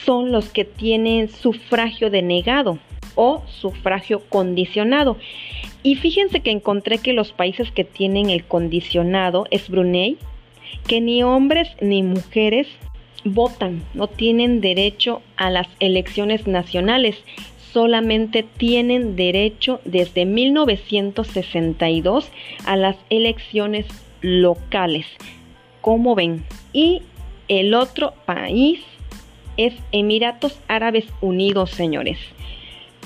son 0.04 0.32
los 0.32 0.48
que 0.50 0.64
tienen 0.64 1.28
sufragio 1.28 2.10
denegado 2.10 2.78
o 3.14 3.42
sufragio 3.46 4.20
condicionado. 4.28 5.16
Y 5.82 5.96
fíjense 5.96 6.40
que 6.40 6.50
encontré 6.50 6.98
que 6.98 7.12
los 7.12 7.32
países 7.32 7.70
que 7.72 7.84
tienen 7.84 8.30
el 8.30 8.44
condicionado 8.44 9.46
es 9.50 9.68
Brunei, 9.68 10.16
que 10.86 11.00
ni 11.00 11.22
hombres 11.22 11.68
ni 11.80 12.02
mujeres 12.02 12.68
votan, 13.24 13.82
no 13.94 14.08
tienen 14.08 14.60
derecho 14.60 15.22
a 15.36 15.48
las 15.50 15.68
elecciones 15.80 16.46
nacionales, 16.46 17.16
solamente 17.72 18.42
tienen 18.42 19.16
derecho 19.16 19.80
desde 19.84 20.26
1962 20.26 22.30
a 22.66 22.76
las 22.76 22.96
elecciones 23.10 23.86
locales. 24.20 25.06
¿Cómo 25.80 26.14
ven? 26.14 26.44
Y 26.72 27.02
el 27.48 27.74
otro 27.74 28.14
país 28.24 28.80
es 29.56 29.74
Emiratos 29.92 30.58
Árabes 30.68 31.06
Unidos, 31.20 31.70
señores. 31.70 32.18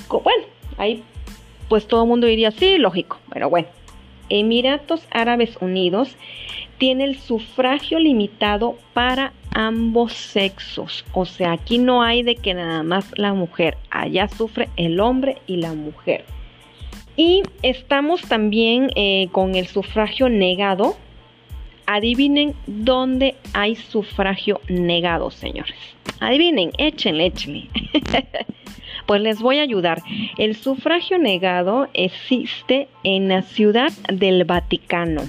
Bueno, 0.09 0.45
ahí 0.79 1.03
pues 1.69 1.87
todo 1.87 2.03
el 2.03 2.09
mundo 2.09 2.27
diría, 2.27 2.51
sí, 2.51 2.79
lógico, 2.79 3.19
pero 3.33 3.51
bueno. 3.51 3.69
Emiratos 4.29 5.07
Árabes 5.11 5.57
Unidos 5.61 6.17
tiene 6.79 7.05
el 7.05 7.19
sufragio 7.19 7.99
limitado 7.99 8.77
para 8.93 9.33
ambos 9.55 10.13
sexos. 10.13 11.05
O 11.13 11.25
sea, 11.25 11.53
aquí 11.53 11.79
no 11.79 12.03
hay 12.03 12.23
de 12.23 12.37
que 12.37 12.55
nada 12.55 12.83
más 12.83 13.11
la 13.17 13.33
mujer, 13.33 13.79
allá 13.91 14.29
sufre 14.29 14.69
el 14.77 15.01
hombre 15.01 15.39
y 15.47 15.57
la 15.57 15.73
mujer. 15.73 16.25
Y 17.17 17.43
estamos 17.63 18.21
también 18.23 18.91
eh, 18.95 19.29
con 19.33 19.55
el 19.55 19.67
sufragio 19.67 20.29
negado. 20.29 20.97
Adivinen 21.87 22.55
dónde 22.67 23.37
hay 23.55 23.77
sufragio 23.77 24.61
negado, 24.69 25.31
señores. 25.31 25.77
Adivinen, 26.21 26.73
échenle, 26.77 27.27
échenle. 27.27 27.71
pues 29.07 29.21
les 29.21 29.41
voy 29.41 29.59
a 29.59 29.63
ayudar. 29.63 30.03
El 30.39 30.57
sufragio 30.57 31.19
negado 31.19 31.89
existe 31.95 32.89
en 33.05 33.29
la 33.29 33.43
ciudad 33.43 33.93
del 34.13 34.45
Vaticano. 34.45 35.23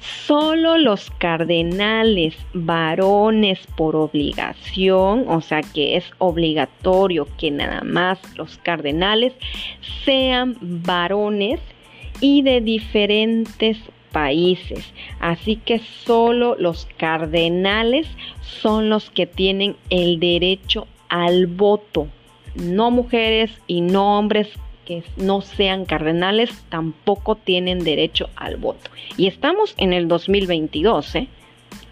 Solo 0.00 0.76
los 0.76 1.10
cardenales 1.18 2.34
varones 2.52 3.60
por 3.76 3.96
obligación, 3.96 5.24
o 5.28 5.40
sea 5.40 5.60
que 5.62 5.96
es 5.96 6.04
obligatorio 6.18 7.28
que 7.36 7.50
nada 7.50 7.82
más 7.82 8.18
los 8.36 8.58
cardenales 8.58 9.32
sean 10.04 10.56
varones 10.60 11.60
y 12.20 12.42
de 12.42 12.60
diferentes 12.60 13.78
países. 14.12 14.92
Así 15.20 15.56
que 15.56 15.78
solo 15.78 16.56
los 16.58 16.86
cardenales 16.96 18.06
son 18.40 18.88
los 18.88 19.10
que 19.10 19.26
tienen 19.26 19.76
el 19.90 20.18
derecho 20.18 20.86
al 21.08 21.46
voto. 21.46 22.08
No 22.62 22.90
mujeres 22.90 23.50
y 23.66 23.80
no 23.80 24.18
hombres 24.18 24.48
que 24.84 25.02
no 25.16 25.42
sean 25.42 25.84
cardenales 25.84 26.50
tampoco 26.70 27.36
tienen 27.36 27.84
derecho 27.84 28.30
al 28.36 28.56
voto. 28.56 28.90
Y 29.16 29.26
estamos 29.26 29.74
en 29.76 29.92
el 29.92 30.08
2022, 30.08 31.14
¿eh? 31.14 31.28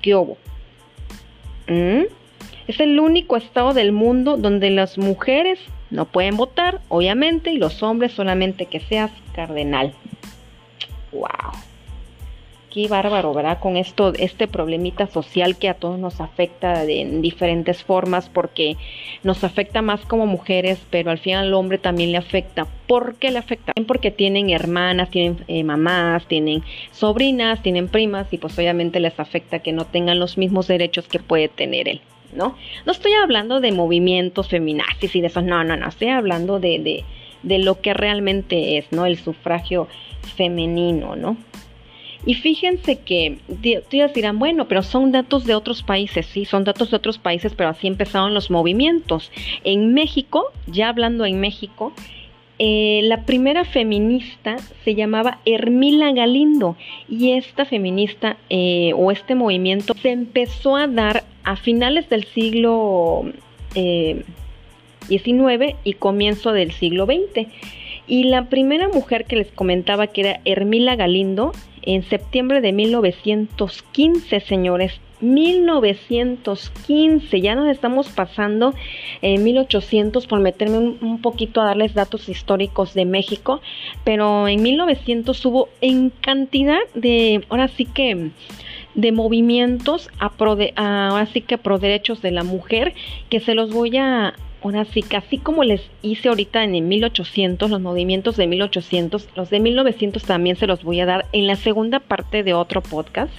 ¿Qué 0.01 0.15
hubo? 0.15 0.39
¿Mm? 1.69 2.05
Es 2.67 2.81
el 2.81 2.99
único 2.99 3.37
estado 3.37 3.75
del 3.75 3.93
mundo 3.93 4.37
donde 4.37 4.71
las 4.71 4.99
mujeres 4.99 5.59
no 5.91 6.07
pueden 6.07 6.37
votar, 6.37 6.81
obviamente, 6.89 7.53
y 7.53 7.59
los 7.59 7.83
hombres 7.83 8.13
solamente 8.13 8.67
que 8.67 8.81
seas 8.81 9.11
cardenal. 9.35 9.93
¡Wow! 11.13 11.66
Aquí 12.77 12.89
bárbaro, 12.89 13.33
¿verdad? 13.33 13.59
Con 13.59 13.79
esto, 13.79 14.13
este 14.19 14.47
problemita 14.49 15.07
social 15.07 15.57
que 15.57 15.71
a 15.71 15.75
todos 15.75 15.99
nos 15.99 16.21
afecta 16.21 16.85
de, 16.85 17.01
en 17.01 17.23
diferentes 17.23 17.83
formas, 17.83 18.29
porque 18.29 18.77
nos 19.23 19.45
afecta 19.45 19.81
más 19.81 20.05
como 20.05 20.27
mujeres, 20.27 20.79
pero 20.91 21.11
al 21.11 21.17
final 21.17 21.47
al 21.47 21.55
hombre 21.55 21.79
también 21.79 22.13
le 22.13 22.19
afecta. 22.19 22.67
¿Por 22.87 23.15
qué 23.15 23.31
le 23.31 23.39
afecta? 23.39 23.73
Porque 23.87 24.11
tienen 24.11 24.51
hermanas, 24.51 25.09
tienen 25.09 25.43
eh, 25.49 25.65
mamás, 25.65 26.29
tienen 26.29 26.63
sobrinas, 26.93 27.63
tienen 27.63 27.89
primas, 27.89 28.31
y 28.31 28.37
pues 28.37 28.59
obviamente 28.59 29.01
les 29.01 29.19
afecta 29.19 29.61
que 29.61 29.73
no 29.73 29.87
tengan 29.87 30.19
los 30.19 30.37
mismos 30.37 30.67
derechos 30.67 31.09
que 31.09 31.19
puede 31.19 31.49
tener 31.49 31.89
él. 31.89 32.03
¿No? 32.35 32.57
No 32.85 32.93
estoy 32.93 33.13
hablando 33.15 33.61
de 33.61 33.73
movimientos 33.73 34.49
feminazis 34.49 35.17
y 35.17 35.23
de 35.23 35.29
eso, 35.29 35.41
no, 35.41 35.65
no, 35.65 35.77
no, 35.79 35.89
estoy 35.89 36.09
hablando 36.09 36.61
de, 36.61 36.79
de, 36.81 37.05
de 37.43 37.59
lo 37.59 37.81
que 37.81 37.95
realmente 37.95 38.77
es, 38.77 38.93
¿no? 38.93 39.07
El 39.07 39.17
sufragio 39.17 39.89
femenino, 40.37 41.17
¿no? 41.17 41.39
Y 42.27 42.35
fíjense 42.35 42.99
que 42.99 43.39
ustedes 43.49 44.13
dirán, 44.13 44.41
bueno, 44.41 44.67
pero 44.67 44.83
son 44.83 45.13
datos 45.13 45.45
de 45.45 45.55
otros 45.55 45.85
países, 45.85 46.27
sí, 46.27 46.45
son 46.45 46.65
datos 46.65 46.91
de 46.91 46.97
otros 46.97 47.19
países, 47.19 47.55
pero 47.55 47.71
así 47.71 47.87
empezaron 47.87 48.35
los 48.35 48.51
movimientos. 48.51 49.31
En 49.63 49.95
México, 49.95 50.47
ya 50.67 50.89
hablando 50.89 51.25
en 51.25 51.39
México, 51.39 51.93
eh, 52.59 53.01
la 53.05 53.23
primera 53.25 53.65
feminista 53.65 54.57
se 54.83 54.95
llamaba 54.95 55.39
Hermila 55.45 56.13
Galindo 56.13 56.77
y 57.07 57.33
esta 57.33 57.67
feminista 57.67 58.39
eh, 58.49 58.93
o 58.97 59.13
este 59.13 59.35
movimiento 59.35 59.93
se 60.01 60.11
empezó 60.11 60.75
a 60.75 60.87
dar 60.87 61.25
a 61.45 61.57
finales 61.57 62.09
del 62.09 62.25
siglo 62.25 63.31
XIX 63.75 64.25
eh, 65.15 65.77
y 65.85 65.93
comienzo 65.93 66.53
del 66.53 66.73
siglo 66.73 67.05
XX. 67.05 67.47
Y 68.09 68.25
la 68.25 68.49
primera 68.49 68.89
mujer 68.89 69.27
que 69.27 69.37
les 69.37 69.53
comentaba 69.53 70.07
que 70.07 70.23
era 70.23 70.41
Hermila 70.45 70.97
Galindo, 70.97 71.53
en 71.87 72.03
septiembre 72.03 72.61
de 72.61 72.73
1915, 72.73 74.41
señores, 74.41 75.01
1915, 75.21 77.41
ya 77.41 77.55
nos 77.55 77.69
estamos 77.69 78.11
pasando 78.11 78.75
en 79.23 79.43
1800 79.43 80.27
por 80.27 80.41
meterme 80.41 80.77
un, 80.79 81.23
poquito 81.23 81.63
a 81.63 81.65
darles 81.65 81.95
datos 81.95 82.29
históricos 82.29 82.93
de 82.93 83.07
México, 83.07 83.63
pero 84.05 84.47
en 84.49 84.63
1900 84.63 85.47
hubo 85.47 85.71
en 85.81 86.11
cantidad 86.11 86.81
de, 86.95 87.43
ahora 87.49 87.69
sí 87.69 87.87
que 87.87 88.33
de 88.95 89.13
movimientos 89.13 90.11
a 90.19 90.29
pro 90.31 90.59
ahora 90.77 91.27
sí 91.27 91.41
que 91.43 91.59
pro 91.59 91.79
derechos 91.79 92.21
de 92.23 92.33
la 92.33 92.43
mujer 92.45 92.95
que 93.29 93.41
se 93.41 93.55
los 93.55 93.71
voy 93.73 93.99
a 93.99 94.33
Ahora 94.67 94.85
sí, 94.85 95.03
casi 95.03 95.39
como 95.39 95.63
les 95.63 95.81
hice 96.03 96.29
ahorita 96.29 96.65
en 96.65 96.75
el 96.75 96.83
1800, 96.83 97.71
los 97.71 97.81
movimientos 97.81 98.37
de 98.37 98.49
1800, 98.49 99.29
los 99.37 99.49
de 99.49 99.61
1900 99.61 100.25
también 100.25 100.57
se 100.57 100.67
los 100.67 100.83
voy 100.83 100.99
a 100.99 101.07
dar 101.07 101.27
en 101.31 101.47
la 101.47 101.55
segunda 101.55 102.01
parte 102.01 102.43
de 102.43 102.53
otro 102.53 102.83
podcast. 102.83 103.33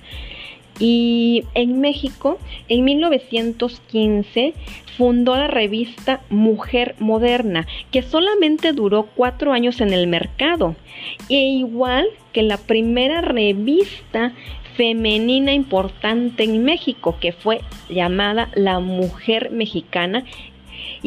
Y 0.79 1.43
en 1.53 1.81
México, 1.81 2.39
en 2.69 2.85
1915, 2.85 4.53
fundó 4.97 5.35
la 5.35 5.47
revista 5.47 6.21
Mujer 6.29 6.95
Moderna, 6.97 7.67
que 7.91 8.03
solamente 8.03 8.71
duró 8.71 9.09
cuatro 9.13 9.51
años 9.51 9.81
en 9.81 9.91
el 9.91 10.07
mercado. 10.07 10.77
E 11.27 11.35
igual 11.35 12.07
que 12.31 12.41
la 12.41 12.55
primera 12.55 13.19
revista 13.19 14.31
femenina 14.77 15.51
importante 15.51 16.45
en 16.45 16.63
México, 16.63 17.17
que 17.19 17.33
fue 17.33 17.59
llamada 17.89 18.49
La 18.53 18.79
Mujer 18.79 19.51
Mexicana, 19.51 20.23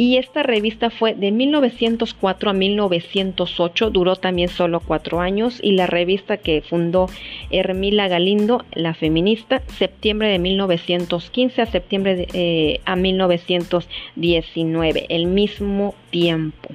y 0.00 0.16
esta 0.16 0.42
revista 0.42 0.88
fue 0.88 1.14
de 1.14 1.30
1904 1.30 2.48
a 2.48 2.54
1908, 2.54 3.90
duró 3.90 4.16
también 4.16 4.48
solo 4.48 4.80
cuatro 4.80 5.20
años 5.20 5.60
y 5.62 5.72
la 5.72 5.86
revista 5.86 6.38
que 6.38 6.62
fundó 6.62 7.10
Hermila 7.50 8.08
Galindo, 8.08 8.64
la 8.72 8.94
feminista, 8.94 9.60
septiembre 9.76 10.28
de 10.28 10.38
1915 10.38 11.60
a 11.60 11.66
septiembre 11.66 12.16
de, 12.16 12.28
eh, 12.32 12.80
a 12.86 12.96
1919, 12.96 15.04
el 15.10 15.26
mismo 15.26 15.94
tiempo. 16.08 16.70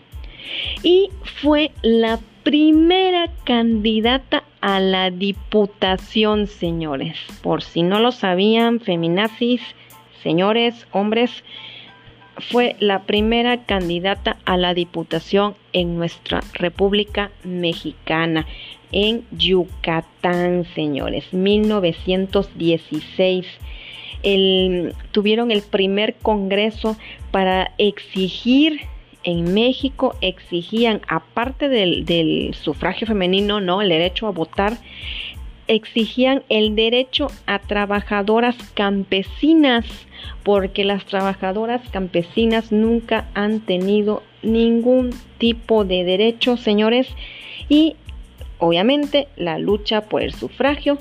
Y 0.83 1.09
fue 1.41 1.71
la 1.81 2.19
primera 2.43 3.31
candidata 3.43 4.43
a 4.61 4.79
la 4.79 5.09
diputación, 5.09 6.45
señores. 6.45 7.17
Por 7.41 7.63
si 7.63 7.81
no 7.81 7.99
lo 7.99 8.11
sabían, 8.11 8.81
feminazis, 8.81 9.63
señores, 10.21 10.85
hombres, 10.91 11.43
fue 12.37 12.77
la 12.79 13.03
primera 13.03 13.65
candidata 13.65 14.37
a 14.45 14.55
la 14.57 14.73
diputación 14.73 15.55
en 15.73 15.97
nuestra 15.97 16.41
República 16.53 17.31
Mexicana, 17.43 18.47
en 18.91 19.25
Yucatán, 19.31 20.65
señores, 20.75 21.33
1916. 21.33 23.45
tuvieron 25.11 25.51
el 25.51 25.61
primer 25.61 26.15
congreso 26.15 26.97
para 27.31 27.71
exigir 27.77 28.87
en 29.25 29.55
México 29.55 30.15
exigían, 30.21 31.01
aparte 31.07 31.67
del, 31.67 32.05
del, 32.05 32.53
sufragio 32.53 33.07
femenino, 33.07 33.59
¿no? 33.59 33.81
El 33.81 33.89
derecho 33.89 34.27
a 34.27 34.31
votar, 34.31 34.77
exigían 35.67 36.43
el 36.49 36.75
derecho 36.75 37.27
a 37.45 37.59
trabajadoras 37.59 38.55
campesinas 38.73 39.85
porque 40.43 40.85
las 40.85 41.05
trabajadoras 41.05 41.81
campesinas 41.89 42.71
nunca 42.71 43.27
han 43.33 43.61
tenido 43.61 44.23
ningún 44.43 45.11
tipo 45.37 45.85
de 45.85 46.03
derecho, 46.03 46.57
señores, 46.57 47.07
y 47.67 47.95
obviamente 48.59 49.27
la 49.35 49.57
lucha 49.57 50.01
por 50.01 50.21
el 50.21 50.33
sufragio 50.33 50.99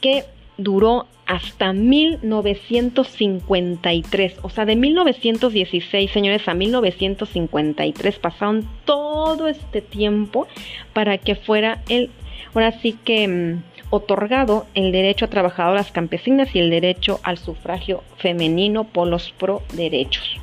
que 0.00 0.24
duró 0.56 1.06
hasta 1.26 1.72
1953, 1.72 4.36
o 4.42 4.50
sea, 4.50 4.66
de 4.66 4.76
1916, 4.76 6.10
señores, 6.10 6.46
a 6.48 6.54
1953 6.54 8.18
pasaron 8.18 8.68
todo 8.84 9.48
este 9.48 9.80
tiempo 9.80 10.46
para 10.92 11.16
que 11.18 11.34
fuera 11.34 11.82
el, 11.88 12.10
ahora 12.52 12.72
sí 12.80 12.94
que 13.04 13.26
mm, 13.26 13.62
otorgado 13.94 14.66
el 14.74 14.90
derecho 14.90 15.26
a 15.26 15.28
trabajadoras 15.28 15.92
campesinas 15.92 16.54
y 16.54 16.58
el 16.58 16.70
derecho 16.70 17.20
al 17.22 17.38
sufragio 17.38 18.02
femenino 18.16 18.84
por 18.84 19.06
los 19.06 19.30
pro 19.30 19.62
derechos. 19.72 20.36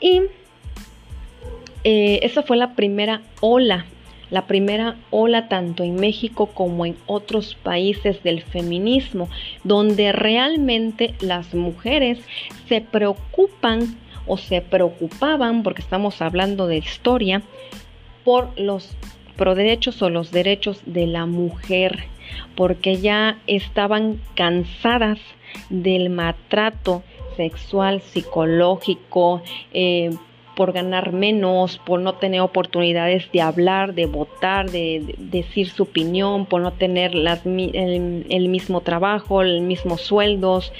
Y 0.00 0.22
eh, 1.84 2.20
esa 2.22 2.42
fue 2.42 2.56
la 2.56 2.74
primera 2.74 3.20
ola, 3.40 3.84
la 4.30 4.46
primera 4.46 4.96
ola 5.10 5.48
tanto 5.48 5.84
en 5.84 5.96
México 5.96 6.46
como 6.46 6.86
en 6.86 6.96
otros 7.06 7.56
países 7.62 8.22
del 8.22 8.42
feminismo, 8.42 9.28
donde 9.62 10.12
realmente 10.12 11.14
las 11.20 11.54
mujeres 11.54 12.18
se 12.68 12.80
preocupan 12.80 13.98
o 14.26 14.38
se 14.38 14.62
preocupaban, 14.62 15.62
porque 15.62 15.82
estamos 15.82 16.22
hablando 16.22 16.66
de 16.66 16.78
historia, 16.78 17.42
por 18.24 18.58
los 18.58 18.96
pro 19.36 19.54
derechos 19.54 20.00
o 20.02 20.10
los 20.10 20.30
derechos 20.30 20.82
de 20.86 21.06
la 21.06 21.26
mujer 21.26 22.09
porque 22.54 22.96
ya 22.96 23.38
estaban 23.46 24.20
cansadas 24.34 25.18
del 25.68 26.10
maltrato 26.10 27.02
sexual, 27.36 28.00
psicológico, 28.02 29.42
eh, 29.72 30.10
por 30.56 30.72
ganar 30.72 31.12
menos, 31.12 31.78
por 31.78 32.00
no 32.00 32.16
tener 32.16 32.42
oportunidades 32.42 33.30
de 33.32 33.40
hablar, 33.40 33.94
de 33.94 34.06
votar, 34.06 34.70
de, 34.70 35.14
decir 35.16 35.70
su 35.70 35.84
opinión, 35.84 36.44
por 36.44 36.60
no 36.60 36.72
tener 36.72 37.12
el, 37.14 38.26
el, 38.28 38.48
mismo 38.48 38.82
trabajo, 38.82 39.40
el 39.40 39.62
mismo 39.62 39.96
sueldos, 39.96 40.72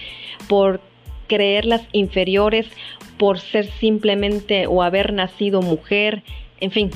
por 0.48 0.80
creerlas 1.28 1.82
inferiores, 1.92 2.66
por 3.16 3.38
ser 3.38 3.66
simplemente 3.66 4.66
o 4.66 4.82
haber 4.82 5.14
nacido 5.14 5.62
mujer, 5.62 6.22
en 6.60 6.72
fin, 6.72 6.90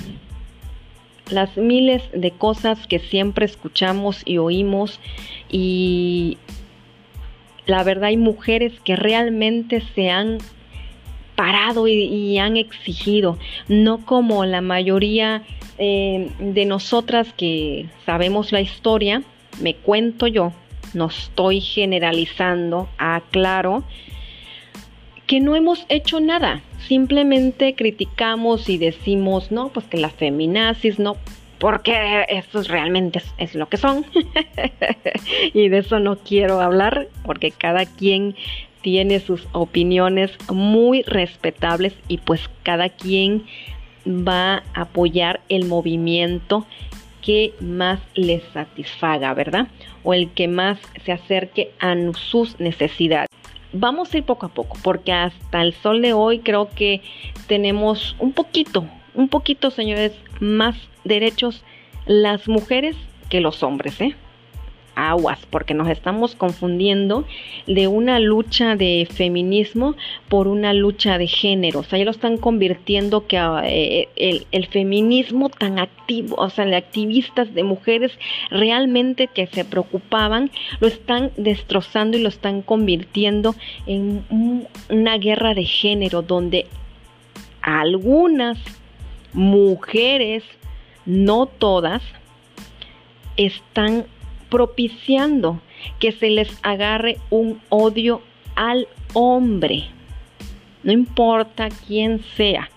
las 1.31 1.57
miles 1.57 2.03
de 2.13 2.31
cosas 2.31 2.87
que 2.87 2.99
siempre 2.99 3.47
escuchamos 3.47 4.23
y 4.25 4.39
oímos. 4.39 5.01
Y 5.51 6.39
la 7.67 7.83
verdad 7.83 8.05
hay 8.05 8.17
mujeres 8.17 8.73
que 8.85 8.97
realmente 8.97 9.83
se 9.95 10.11
han 10.11 10.39
parado 11.35 11.89
y, 11.89 12.39
han 12.39 12.57
exigido, 12.57 13.39
no 13.69 14.05
como 14.05 14.45
la 14.45 14.61
mayoría 14.61 15.43
eh, 15.79 16.31
de 16.39 16.65
nosotras 16.65 17.33
que 17.37 17.87
sabemos 18.07 18.53
la 18.53 18.61
historia, 18.61 19.23
me 19.61 19.75
cuento 19.75 20.29
yo, 20.29 20.53
no 20.95 21.07
estoy 21.07 21.61
generalizando, 21.61 22.89
aclaro, 22.99 23.83
que 25.27 25.41
no 25.41 25.57
hemos 25.57 25.87
hecho 25.89 26.21
nada. 26.21 26.63
Simplemente 26.87 27.75
criticamos 27.75 28.69
y 28.69 28.79
decimos, 28.79 29.51
no, 29.51 29.69
pues 29.71 29.87
que 29.87 29.97
la 29.97 30.11
feminazis, 30.11 30.99
no, 30.99 31.17
porque 31.59 32.27
eso 32.29 32.63
realmente 32.63 33.23
es, 33.39 33.55
lo 33.55 33.69
que 33.69 33.77
son. 33.77 34.05
y 35.55 35.69
de 35.69 35.79
eso 35.79 35.99
no 35.99 36.17
quiero 36.17 36.61
hablar, 36.61 37.09
porque 37.25 37.51
cada 37.51 37.87
quien 37.87 38.35
tiene 38.83 39.19
sus 39.21 39.49
opiniones 39.53 40.31
muy 40.53 41.03
respetables 41.03 41.95
y 42.07 42.19
pues 42.19 42.51
cada 42.63 42.91
quien 42.91 43.45
va 44.07 44.57
a 44.75 44.83
apoyar 44.83 45.41
el 45.49 45.65
movimiento 45.65 46.67
que 47.23 47.55
más 47.61 48.01
les 48.15 48.43
satisfaga, 48.53 49.33
¿verdad? 49.33 49.69
O 50.03 50.13
el 50.13 50.29
que 50.33 50.49
más 50.49 50.79
se 51.07 51.13
acerque 51.13 51.71
a 51.81 51.95
sus 52.13 52.61
necesidades. 52.61 53.34
Vamos 53.77 54.15
a 54.15 54.19
ir 54.19 54.25
poco 54.25 54.47
a 54.47 54.49
poco, 54.51 54.79
porque 54.85 55.13
hasta 55.13 55.61
el 55.61 55.75
sol 55.75 56.01
de 56.01 56.13
hoy 56.13 56.39
creo 56.39 56.71
que 56.71 57.03
tenemos 57.49 58.15
un 58.21 58.33
poquito, 58.33 58.87
un 59.15 59.29
poquito, 59.29 59.73
señores, 59.73 60.13
más 60.39 60.77
derechos 61.03 61.65
las 62.07 62.47
mujeres 62.47 62.97
que 63.29 63.41
los 63.41 63.65
hombres, 63.65 64.01
¿eh? 64.01 64.15
Aguas, 64.97 65.39
porque 65.51 65.75
nos 65.75 65.89
estamos 65.89 66.35
confundiendo 66.35 67.25
de 67.67 67.89
una 67.89 68.19
lucha 68.19 68.77
de 68.77 69.07
feminismo 69.11 69.97
por 70.29 70.49
una 70.49 70.73
lucha 70.73 71.19
de 71.19 71.27
género. 71.27 71.81
O 71.81 71.83
sea, 71.83 71.99
ya 71.99 72.05
lo 72.05 72.11
están 72.11 72.37
convirtiendo 72.39 73.27
que 73.27 73.39
ah, 73.39 73.63
eh, 73.65 74.09
el, 74.17 74.67
feminismo 74.67 75.51
tan 75.51 75.79
activo, 75.79 76.37
o 76.37 76.51
sea, 76.51 76.65
de 76.65 76.77
activistas 76.77 77.55
de 77.55 77.63
mujeres 77.63 78.13
realmente 78.51 79.29
que 79.29 79.47
se 79.47 79.65
preocupaban, 79.65 80.51
lo 80.81 80.89
están 80.89 81.31
destrozando 81.37 82.17
y 82.17 82.23
lo 82.23 82.29
están 82.29 82.63
convirtiendo 82.63 83.55
en 83.87 84.25
una 84.89 85.19
guerra 85.19 85.55
de 85.55 85.65
género 85.65 86.23
donde 86.23 86.67
algunas 87.63 88.59
mujeres, 89.33 90.45
no 91.07 91.47
todas, 91.47 92.03
están 93.37 94.07
propiciando 94.55 95.61
que 95.99 96.13
se 96.13 96.31
les 96.31 96.49
agarre 96.63 97.17
un 97.29 97.61
odio 97.71 98.23
al 98.55 98.87
hombre. 99.13 99.87
No 100.85 100.93
importa 100.93 101.71
quién 101.89 102.23
sea. 102.37 102.71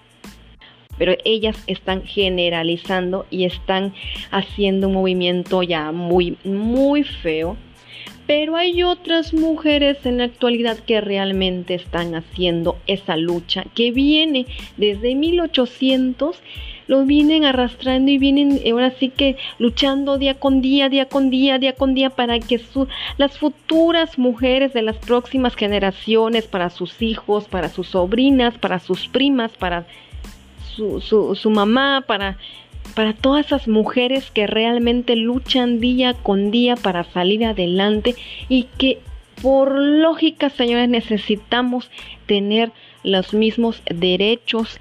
Pero 0.98 1.14
ellas 1.24 1.64
están 1.68 2.02
generalizando 2.04 3.28
y 3.30 3.44
están 3.44 3.94
haciendo 4.32 4.88
un 4.88 4.96
movimiento 4.96 5.62
ya 5.62 5.92
muy, 5.92 6.40
muy 6.44 7.04
feo. 7.04 7.58
Pero 8.26 8.56
hay 8.56 8.82
otras 8.82 9.36
mujeres 9.36 10.04
en 10.04 10.18
la 10.18 10.24
actualidad 10.24 10.80
que 10.80 11.00
realmente 11.00 11.76
están 11.76 12.16
haciendo 12.16 12.80
esa 12.88 13.18
lucha 13.18 13.66
que 13.76 13.92
viene 13.92 14.48
desde 14.78 15.14
1800 15.14 16.42
lo 16.88 17.06
vienen 17.06 17.46
arrastrando 17.46 18.10
y 18.10 18.18
vienen 18.18 18.60
eh, 18.64 18.72
ahora 18.72 18.92
sí 19.00 19.10
que 19.10 19.38
luchando 19.60 20.18
día 20.18 20.36
con 20.36 20.62
día, 20.62 20.90
día 20.90 21.08
con 21.08 21.30
día, 21.30 21.60
día 21.60 21.74
con 21.74 21.94
día 21.94 22.10
para 22.10 22.40
que 22.40 22.60
las 23.18 23.38
futuras 23.38 24.18
mujeres 24.18 24.74
de 24.74 24.82
las 24.82 24.98
próximas 24.98 25.56
generaciones, 25.56 26.48
para 26.48 26.70
sus 26.70 27.02
hijos, 27.02 27.46
para 27.46 27.70
sus 27.70 27.90
sobrinas, 27.90 28.58
para 28.58 28.80
sus 28.80 29.08
primas, 29.08 29.52
para 29.52 29.86
su, 30.76 31.02
su, 31.02 31.36
su 31.36 31.50
mamá, 31.50 32.04
para 32.06 32.38
para 32.96 33.14
todas 33.14 33.46
esas 33.46 33.68
mujeres 33.68 34.32
que 34.32 34.48
realmente 34.48 35.16
luchan 35.16 35.80
día 35.80 36.14
con 36.14 36.52
día 36.52 36.76
para 36.76 37.04
salir 37.04 37.46
adelante 37.46 38.16
y 38.50 38.64
que 38.78 39.00
por 39.42 39.78
lógica, 39.78 40.50
señores, 40.50 40.90
necesitamos 40.90 41.92
tener 42.26 42.72
los 43.04 43.34
mismos 43.34 43.82
derechos 43.86 44.80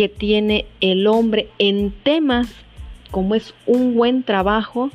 que 0.00 0.08
tiene 0.08 0.64
el 0.80 1.06
hombre 1.06 1.50
en 1.58 1.90
temas 1.90 2.48
como 3.10 3.34
es 3.34 3.52
un 3.66 3.94
buen 3.96 4.22
trabajo, 4.22 4.88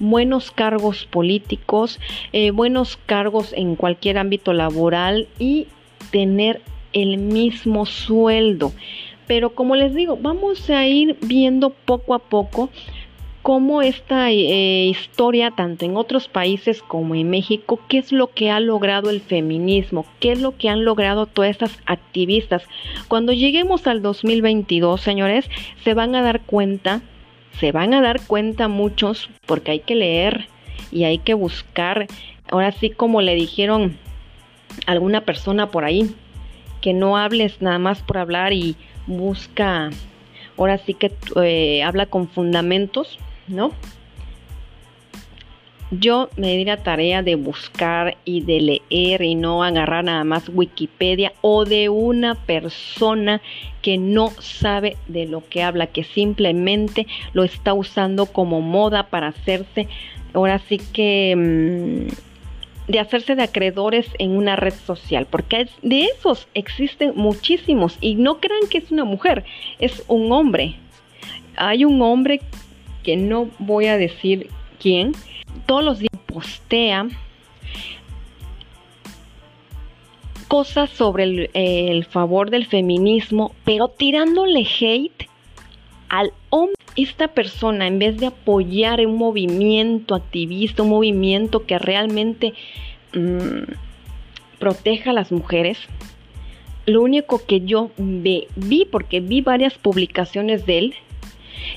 buenos 0.00 0.50
cargos 0.50 1.06
políticos, 1.06 1.98
eh, 2.34 2.50
buenos 2.50 2.98
cargos 3.06 3.54
en 3.54 3.74
cualquier 3.74 4.18
ámbito 4.18 4.52
laboral 4.52 5.28
y 5.38 5.68
tener 6.10 6.60
el 6.92 7.16
mismo 7.16 7.86
sueldo. 7.86 8.74
Pero 9.26 9.54
como 9.54 9.76
les 9.76 9.94
digo, 9.94 10.18
vamos 10.20 10.68
a 10.68 10.86
ir 10.86 11.16
viendo 11.22 11.70
poco 11.70 12.12
a 12.12 12.18
poco 12.18 12.68
cómo 13.44 13.82
esta 13.82 14.30
eh, 14.30 14.86
historia, 14.86 15.50
tanto 15.50 15.84
en 15.84 15.98
otros 15.98 16.28
países 16.28 16.80
como 16.80 17.14
en 17.14 17.28
México, 17.28 17.78
qué 17.88 17.98
es 17.98 18.10
lo 18.10 18.28
que 18.28 18.50
ha 18.50 18.58
logrado 18.58 19.10
el 19.10 19.20
feminismo, 19.20 20.06
qué 20.18 20.32
es 20.32 20.40
lo 20.40 20.56
que 20.56 20.70
han 20.70 20.86
logrado 20.86 21.26
todas 21.26 21.50
estas 21.50 21.78
activistas. 21.84 22.62
Cuando 23.06 23.34
lleguemos 23.34 23.86
al 23.86 24.00
2022, 24.00 24.98
señores, 24.98 25.50
se 25.84 25.92
van 25.92 26.14
a 26.14 26.22
dar 26.22 26.40
cuenta, 26.40 27.02
se 27.60 27.70
van 27.70 27.92
a 27.92 28.00
dar 28.00 28.22
cuenta 28.26 28.68
muchos, 28.68 29.28
porque 29.44 29.72
hay 29.72 29.80
que 29.80 29.94
leer 29.94 30.48
y 30.90 31.04
hay 31.04 31.18
que 31.18 31.34
buscar, 31.34 32.06
ahora 32.50 32.72
sí 32.72 32.88
como 32.88 33.20
le 33.20 33.34
dijeron 33.34 33.98
alguna 34.86 35.20
persona 35.20 35.70
por 35.70 35.84
ahí, 35.84 36.14
que 36.80 36.94
no 36.94 37.18
hables 37.18 37.60
nada 37.60 37.78
más 37.78 38.00
por 38.00 38.16
hablar 38.16 38.54
y 38.54 38.74
busca, 39.06 39.90
ahora 40.56 40.78
sí 40.78 40.94
que 40.94 41.12
eh, 41.42 41.82
habla 41.82 42.06
con 42.06 42.26
fundamentos 42.26 43.18
¿no? 43.48 43.72
Yo 45.90 46.30
me 46.36 46.56
di 46.56 46.64
la 46.64 46.78
tarea 46.78 47.22
de 47.22 47.34
buscar 47.36 48.16
y 48.24 48.40
de 48.40 48.60
leer 48.90 49.22
y 49.22 49.34
no 49.34 49.62
agarrar 49.62 50.04
nada 50.04 50.24
más 50.24 50.48
Wikipedia 50.48 51.32
o 51.40 51.64
de 51.64 51.88
una 51.88 52.34
persona 52.34 53.42
que 53.82 53.98
no 53.98 54.30
sabe 54.40 54.96
de 55.08 55.26
lo 55.26 55.46
que 55.48 55.62
habla, 55.62 55.88
que 55.88 56.02
simplemente 56.02 57.06
lo 57.32 57.44
está 57.44 57.74
usando 57.74 58.26
como 58.26 58.60
moda 58.60 59.08
para 59.08 59.28
hacerse, 59.28 59.88
ahora 60.32 60.58
sí 60.58 60.78
que, 60.78 61.34
mm, 61.36 62.90
de 62.90 62.98
hacerse 62.98 63.34
de 63.34 63.42
acreedores 63.42 64.08
en 64.18 64.36
una 64.36 64.56
red 64.56 64.74
social, 64.74 65.26
porque 65.30 65.68
de 65.82 66.04
esos 66.04 66.48
existen 66.54 67.12
muchísimos 67.14 67.98
y 68.00 68.16
no 68.16 68.40
crean 68.40 68.68
que 68.68 68.78
es 68.78 68.90
una 68.90 69.04
mujer, 69.04 69.44
es 69.78 70.02
un 70.08 70.32
hombre. 70.32 70.76
Hay 71.56 71.84
un 71.84 72.02
hombre 72.02 72.40
que 73.04 73.16
no 73.16 73.48
voy 73.60 73.86
a 73.86 73.96
decir 73.96 74.50
quién, 74.80 75.12
todos 75.66 75.84
los 75.84 75.98
días 76.00 76.10
postea 76.26 77.06
cosas 80.48 80.90
sobre 80.90 81.50
el, 81.52 82.04
favor 82.04 82.50
del 82.50 82.66
feminismo, 82.66 83.54
pero 83.64 83.88
tirándole 83.88 84.66
hate 84.80 85.28
al 86.08 86.32
hombre. 86.50 86.74
Esta 86.96 87.28
persona, 87.28 87.88
en 87.88 87.98
vez 87.98 88.18
de 88.18 88.26
apoyar 88.26 89.04
un 89.04 89.16
movimiento 89.16 90.14
activista, 90.14 90.84
un 90.84 90.90
movimiento 90.90 91.66
que 91.66 91.76
realmente 91.76 92.54
mm, 93.12 93.72
proteja 94.60 95.10
a 95.10 95.12
las 95.12 95.32
mujeres, 95.32 95.78
lo 96.86 97.02
único 97.02 97.44
que 97.44 97.62
yo 97.62 97.90
vi, 97.96 98.84
porque 98.90 99.20
vi 99.20 99.40
varias 99.40 99.74
publicaciones 99.74 100.66
de 100.66 100.78
él, 100.78 100.94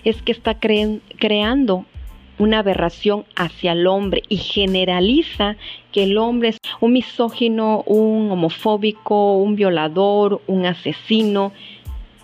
es 0.03 0.21
que 0.21 0.31
está 0.31 0.57
creando 0.59 1.85
una 2.39 2.59
aberración 2.59 3.25
hacia 3.35 3.71
el 3.71 3.87
hombre 3.87 4.23
y 4.29 4.37
generaliza 4.37 5.57
que 5.91 6.03
el 6.03 6.17
hombre 6.17 6.49
es 6.49 6.57
un 6.79 6.93
misógino, 6.93 7.83
un 7.85 8.29
homofóbico, 8.31 9.37
un 9.37 9.55
violador, 9.55 10.41
un 10.47 10.65
asesino 10.65 11.51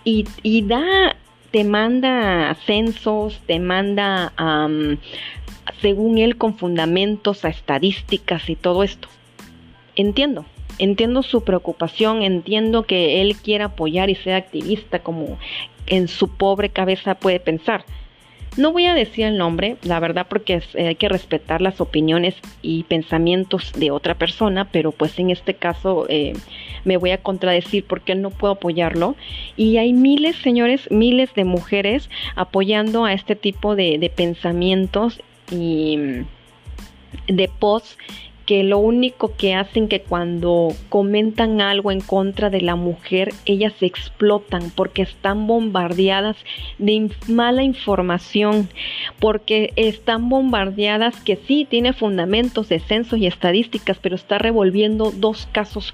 y, 0.03 0.25
da, 0.63 1.15
te 1.51 1.63
manda 1.63 2.55
censos, 2.65 3.39
te 3.47 3.59
manda, 3.59 4.33
según 5.81 6.17
él, 6.17 6.37
con 6.37 6.55
fundamentos 6.57 7.45
a 7.45 7.49
estadísticas 7.49 8.49
y 8.49 8.55
todo 8.55 8.83
esto. 8.83 9.07
Entiendo, 9.95 10.45
entiendo 10.79 11.23
su 11.23 11.43
preocupación, 11.43 12.21
entiendo 12.21 12.83
que 12.83 13.21
él 13.21 13.35
quiera 13.35 13.65
apoyar 13.65 14.09
y 14.09 14.15
ser 14.15 14.33
activista 14.33 14.99
como 14.99 15.37
en 15.87 16.07
su 16.07 16.29
pobre 16.29 16.69
cabeza 16.69 17.15
puede 17.15 17.39
pensar. 17.39 17.85
No 18.55 18.71
voy 18.71 18.85
a 18.85 18.93
decir 18.93 19.25
el 19.25 19.37
nombre, 19.39 19.77
la 19.81 19.99
verdad, 19.99 20.27
porque 20.29 20.61
eh, 20.75 20.87
hay 20.87 20.95
que 20.95 21.09
respetar 21.09 21.59
las 21.59 21.81
opiniones 21.81 22.35
y 22.61 22.83
pensamientos 22.83 23.71
de 23.73 23.89
otra 23.89 24.13
persona, 24.13 24.69
pero 24.71 24.91
pues 24.91 25.17
en 25.17 25.31
este 25.31 25.55
caso 25.55 26.05
eh, 26.07 26.33
me 26.83 26.97
voy 26.97 27.11
a 27.11 27.17
contradecir 27.17 27.83
porque 27.85 28.13
no 28.13 28.29
puedo 28.29 28.53
apoyarlo. 28.53 29.15
Y 29.57 29.77
hay 29.77 29.91
miles, 29.91 30.35
señores, 30.35 30.87
miles 30.91 31.33
de 31.33 31.45
mujeres 31.45 32.11
apoyando 32.35 33.05
a 33.05 33.13
este 33.13 33.35
tipo 33.35 33.75
de, 33.75 33.97
de 33.97 34.09
pensamientos 34.11 35.19
y 35.51 35.97
mm, 35.97 36.25
de 37.33 37.47
posts 37.47 37.97
que 38.45 38.63
lo 38.63 38.77
único 38.77 39.35
que 39.35 39.53
hacen 39.53 39.87
que 39.87 40.01
cuando 40.01 40.69
comentan 40.89 41.61
algo 41.61 41.91
en 41.91 42.01
contra 42.01 42.49
de 42.49 42.61
la 42.61 42.75
mujer, 42.75 43.33
ellas 43.45 43.73
se 43.79 43.85
explotan 43.85 44.71
porque 44.75 45.01
están 45.01 45.47
bombardeadas 45.47 46.37
de 46.77 47.09
mala 47.27 47.63
información, 47.63 48.69
porque 49.19 49.71
están 49.75 50.29
bombardeadas 50.29 51.19
que 51.21 51.37
sí 51.47 51.65
tiene 51.69 51.93
fundamentos 51.93 52.69
de 52.69 52.79
censos 52.79 53.19
y 53.19 53.27
estadísticas, 53.27 53.97
pero 54.01 54.15
está 54.15 54.37
revolviendo 54.37 55.11
dos 55.11 55.47
casos 55.51 55.93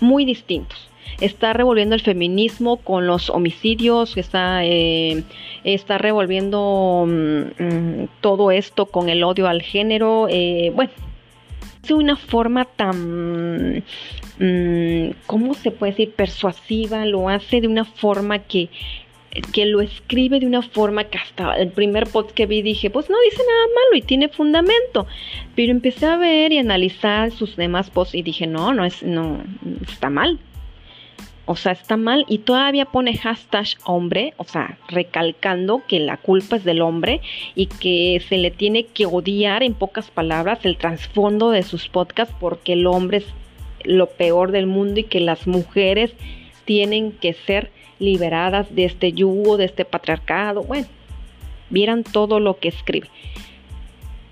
muy 0.00 0.24
distintos 0.24 0.90
está 1.20 1.52
revolviendo 1.52 1.94
el 1.94 2.00
feminismo 2.00 2.78
con 2.78 3.06
los 3.06 3.30
homicidios, 3.30 4.16
está, 4.16 4.64
eh, 4.64 5.22
está 5.64 5.98
revolviendo 5.98 7.06
mm, 7.06 7.62
mm, 7.62 8.08
todo 8.20 8.50
esto 8.50 8.86
con 8.86 9.08
el 9.08 9.24
odio 9.24 9.48
al 9.48 9.62
género. 9.62 10.26
Eh, 10.28 10.72
bueno, 10.74 10.92
de 11.86 11.94
una 11.94 12.16
forma 12.16 12.64
tan, 12.64 13.84
mm, 14.38 15.10
¿cómo 15.26 15.54
se 15.54 15.70
puede 15.70 15.92
decir? 15.92 16.12
Persuasiva, 16.12 17.04
lo 17.04 17.28
hace 17.28 17.60
de 17.60 17.68
una 17.68 17.84
forma 17.84 18.40
que 18.40 18.68
que 19.52 19.66
lo 19.66 19.80
escribe 19.80 20.40
de 20.40 20.46
una 20.46 20.62
forma 20.62 21.04
que 21.04 21.18
hasta 21.18 21.54
el 21.56 21.68
primer 21.68 22.06
post 22.06 22.30
que 22.30 22.46
vi 22.46 22.62
dije, 22.62 22.90
pues 22.90 23.10
no 23.10 23.16
dice 23.30 23.42
nada 23.46 23.66
malo 23.74 23.96
y 23.96 24.02
tiene 24.02 24.28
fundamento. 24.28 25.06
Pero 25.54 25.72
empecé 25.72 26.06
a 26.06 26.16
ver 26.16 26.52
y 26.52 26.58
analizar 26.58 27.30
sus 27.32 27.56
demás 27.56 27.90
posts 27.90 28.14
y 28.14 28.22
dije, 28.22 28.46
no, 28.46 28.72
no 28.72 28.84
es, 28.84 29.02
no, 29.02 29.42
está 29.86 30.10
mal. 30.10 30.38
O 31.48 31.54
sea, 31.54 31.72
está 31.72 31.96
mal 31.96 32.24
y 32.28 32.38
todavía 32.38 32.86
pone 32.86 33.16
hashtag 33.16 33.66
hombre, 33.84 34.34
o 34.36 34.42
sea, 34.42 34.78
recalcando 34.88 35.82
que 35.86 36.00
la 36.00 36.16
culpa 36.16 36.56
es 36.56 36.64
del 36.64 36.82
hombre 36.82 37.20
y 37.54 37.66
que 37.66 38.20
se 38.28 38.36
le 38.36 38.50
tiene 38.50 38.86
que 38.86 39.06
odiar 39.06 39.62
en 39.62 39.74
pocas 39.74 40.10
palabras 40.10 40.64
el 40.64 40.76
trasfondo 40.76 41.50
de 41.50 41.62
sus 41.62 41.88
podcasts 41.88 42.34
porque 42.40 42.72
el 42.72 42.88
hombre 42.88 43.18
es 43.18 43.26
lo 43.84 44.08
peor 44.08 44.50
del 44.50 44.66
mundo 44.66 44.98
y 44.98 45.04
que 45.04 45.20
las 45.20 45.46
mujeres 45.46 46.12
tienen 46.64 47.12
que 47.12 47.32
ser 47.32 47.70
liberadas 48.00 48.74
de 48.74 48.84
este 48.84 49.12
yugo, 49.12 49.56
de 49.56 49.66
este 49.66 49.84
patriarcado. 49.84 50.64
Bueno, 50.64 50.88
vieran 51.70 52.02
todo 52.02 52.40
lo 52.40 52.58
que 52.58 52.68
escribe. 52.68 53.08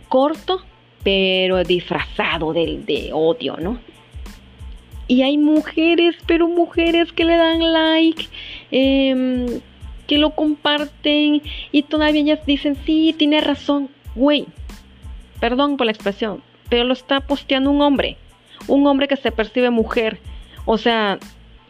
Corto, 0.09 0.63
pero 1.05 1.63
disfrazado 1.63 2.53
de, 2.53 2.81
de 2.85 3.11
odio, 3.13 3.57
¿no? 3.57 3.79
Y 5.07 5.23
hay 5.23 5.39
mujeres, 5.39 6.17
pero 6.27 6.49
mujeres 6.49 7.13
que 7.13 7.25
le 7.25 7.37
dan 7.37 7.73
like, 7.73 8.29
em, 8.71 9.61
que 10.07 10.19
lo 10.19 10.31
comparten 10.31 11.43
y 11.73 11.83
todavía 11.83 12.23
ellas 12.23 12.47
dicen, 12.47 12.77
sí, 12.85 13.15
tiene 13.17 13.41
razón, 13.41 13.89
güey. 14.15 14.47
Perdón 15.41 15.77
por 15.77 15.87
la 15.87 15.93
expresión, 15.93 16.43
pero 16.69 16.85
lo 16.85 16.93
está 16.93 17.21
posteando 17.21 17.71
un 17.71 17.83
hombre. 17.83 18.17
Un 18.67 18.87
hombre 18.87 19.09
que 19.09 19.17
se 19.17 19.31
percibe 19.31 19.71
mujer. 19.71 20.19
O 20.65 20.79
sea, 20.79 21.19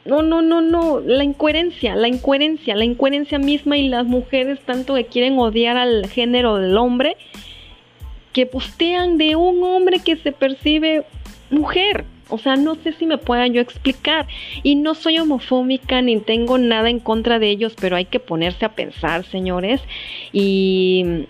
no, 0.04 0.22
no, 0.22 0.42
no, 0.42 0.60
no, 0.60 1.00
la 1.00 1.24
incoherencia, 1.24 1.96
la 1.96 2.08
incoherencia, 2.08 2.76
la 2.76 2.84
incoherencia 2.84 3.38
misma 3.38 3.78
y 3.78 3.88
las 3.88 4.04
mujeres 4.04 4.60
tanto 4.60 4.94
que 4.94 5.06
quieren 5.06 5.38
odiar 5.38 5.76
al 5.76 6.06
género 6.08 6.56
del 6.56 6.76
hombre, 6.76 7.16
que 8.32 8.46
postean 8.46 9.16
de 9.16 9.34
un 9.34 9.62
hombre 9.62 10.00
que 10.00 10.16
se 10.16 10.32
percibe 10.32 11.04
mujer. 11.50 12.04
O 12.28 12.38
sea, 12.38 12.56
no 12.56 12.74
sé 12.76 12.92
si 12.92 13.06
me 13.06 13.18
pueda 13.18 13.46
yo 13.46 13.60
explicar. 13.60 14.26
Y 14.62 14.76
no 14.76 14.94
soy 14.94 15.18
homofóbica 15.18 16.02
ni 16.02 16.18
tengo 16.18 16.58
nada 16.58 16.90
en 16.90 17.00
contra 17.00 17.38
de 17.38 17.50
ellos, 17.50 17.74
pero 17.80 17.96
hay 17.96 18.06
que 18.06 18.20
ponerse 18.20 18.64
a 18.64 18.74
pensar, 18.74 19.24
señores. 19.24 19.80
Y 20.32 21.26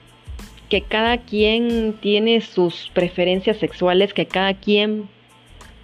que 0.68 0.82
cada 0.82 1.18
quien 1.18 1.94
tiene 2.00 2.40
sus 2.40 2.90
preferencias 2.94 3.58
sexuales, 3.58 4.14
que 4.14 4.26
cada 4.26 4.54
quien 4.54 5.08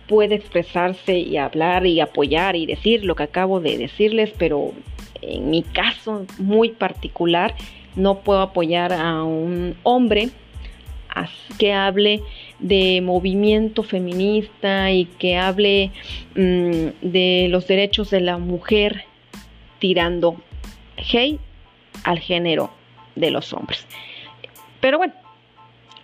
puede 0.09 0.35
expresarse 0.35 1.19
y 1.19 1.37
hablar 1.37 1.87
y 1.87 2.01
apoyar 2.01 2.57
y 2.57 2.67
decir 2.67 3.05
lo 3.05 3.15
que 3.15 3.23
acabo 3.23 3.61
de 3.61 3.79
decirles, 3.79 4.33
pero 4.37 4.73
en 5.23 5.51
mi 5.51 5.63
caso 5.63 6.27
muy 6.39 6.71
particular 6.71 7.55
no 7.95 8.19
puedo 8.19 8.41
apoyar 8.41 8.93
a 8.93 9.23
un 9.23 9.77
hombre 9.85 10.31
que 11.59 11.73
hable 11.73 12.23
de 12.61 13.01
movimiento 13.01 13.83
feminista 13.83 14.91
y 14.91 15.07
que 15.07 15.37
hable 15.37 15.91
mm, 16.35 16.87
de 17.03 17.47
los 17.51 17.67
derechos 17.67 18.11
de 18.11 18.21
la 18.21 18.39
mujer 18.39 19.05
tirando 19.79 20.37
hate 20.97 21.41
al 22.05 22.19
género 22.19 22.71
de 23.17 23.31
los 23.31 23.53
hombres. 23.53 23.87
Pero 24.81 24.99
bueno, 24.99 25.15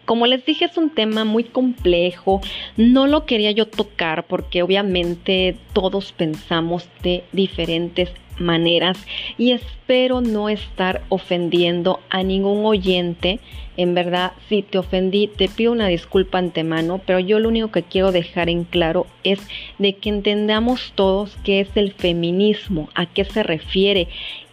como 0.06 0.26
les 0.26 0.46
dije, 0.46 0.64
es 0.64 0.78
un 0.78 0.90
tema 0.90 1.24
muy 1.24 1.44
complejo. 1.44 2.40
No 2.76 3.06
lo 3.06 3.26
quería 3.26 3.50
yo 3.50 3.66
tocar 3.66 4.26
porque 4.26 4.62
obviamente 4.62 5.56
todos 5.74 6.12
pensamos 6.12 6.88
de 7.02 7.24
diferentes 7.32 8.10
maneras 8.38 8.98
y 9.38 9.52
espero 9.52 10.20
no 10.20 10.48
estar 10.48 11.02
ofendiendo 11.08 12.00
a 12.08 12.22
ningún 12.22 12.64
oyente. 12.64 13.40
En 13.76 13.94
verdad, 13.94 14.32
si 14.48 14.62
te 14.62 14.78
ofendí, 14.78 15.26
te 15.26 15.48
pido 15.48 15.72
una 15.72 15.88
disculpa 15.88 16.38
antemano, 16.38 17.00
pero 17.04 17.18
yo 17.18 17.38
lo 17.40 17.48
único 17.48 17.70
que 17.70 17.82
quiero 17.82 18.12
dejar 18.12 18.48
en 18.48 18.64
claro 18.64 19.06
es 19.24 19.40
de 19.78 19.94
que 19.94 20.08
entendamos 20.08 20.92
todos 20.94 21.36
qué 21.44 21.60
es 21.60 21.76
el 21.76 21.92
feminismo, 21.92 22.88
a 22.94 23.06
qué 23.06 23.24
se 23.24 23.42
refiere, 23.42 24.08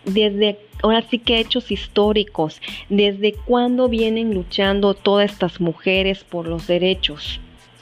desde 0.05 0.57
ahora 0.83 1.01
sí 1.01 1.17
que 1.17 1.39
hechos 1.39 1.71
históricos, 1.71 2.61
desde 2.89 3.33
cuándo 3.33 3.89
vienen 3.89 4.33
luchando 4.33 4.93
todas 4.93 5.31
estas 5.31 5.59
mujeres 5.59 6.23
por 6.23 6.47
los 6.47 6.67
derechos. 6.67 7.39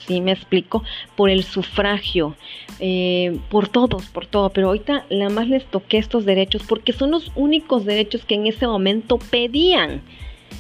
¿Sí 0.07 0.21
me 0.21 0.31
explico? 0.31 0.83
Por 1.15 1.29
el 1.29 1.43
sufragio, 1.43 2.35
eh, 2.79 3.37
por 3.49 3.67
todos, 3.67 4.05
por 4.05 4.25
todo. 4.25 4.49
Pero 4.49 4.67
ahorita 4.67 5.05
la 5.09 5.29
más 5.29 5.47
les 5.47 5.65
toqué 5.65 5.97
estos 5.97 6.25
derechos 6.25 6.63
porque 6.67 6.93
son 6.93 7.11
los 7.11 7.31
únicos 7.35 7.85
derechos 7.85 8.23
que 8.25 8.35
en 8.35 8.47
ese 8.47 8.65
momento 8.65 9.17
pedían. 9.17 10.01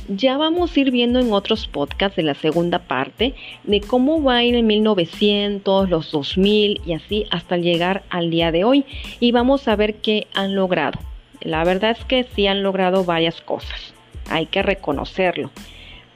Ya 0.07 0.37
vamos 0.37 0.75
a 0.75 0.79
ir 0.79 0.91
viendo 0.91 1.19
en 1.19 1.33
otros 1.33 1.67
podcasts 1.67 2.15
de 2.15 2.23
la 2.23 2.33
segunda 2.33 2.79
parte 2.79 3.35
de 3.63 3.81
cómo 3.81 4.21
va 4.23 4.37
a 4.37 4.43
ir 4.43 4.55
en 4.55 4.65
1900, 4.67 5.89
los 5.89 6.11
2000 6.11 6.81
y 6.85 6.93
así 6.93 7.25
hasta 7.29 7.57
llegar 7.57 8.03
al 8.09 8.29
día 8.29 8.51
de 8.51 8.63
hoy. 8.63 8.85
Y 9.19 9.31
vamos 9.31 9.67
a 9.67 9.75
ver 9.75 9.95
qué 9.95 10.27
han 10.33 10.55
logrado. 10.55 10.99
La 11.41 11.63
verdad 11.63 11.91
es 11.91 12.05
que 12.05 12.23
sí 12.35 12.47
han 12.47 12.63
logrado 12.63 13.03
varias 13.03 13.41
cosas. 13.41 13.93
Hay 14.29 14.45
que 14.45 14.61
reconocerlo. 14.61 15.51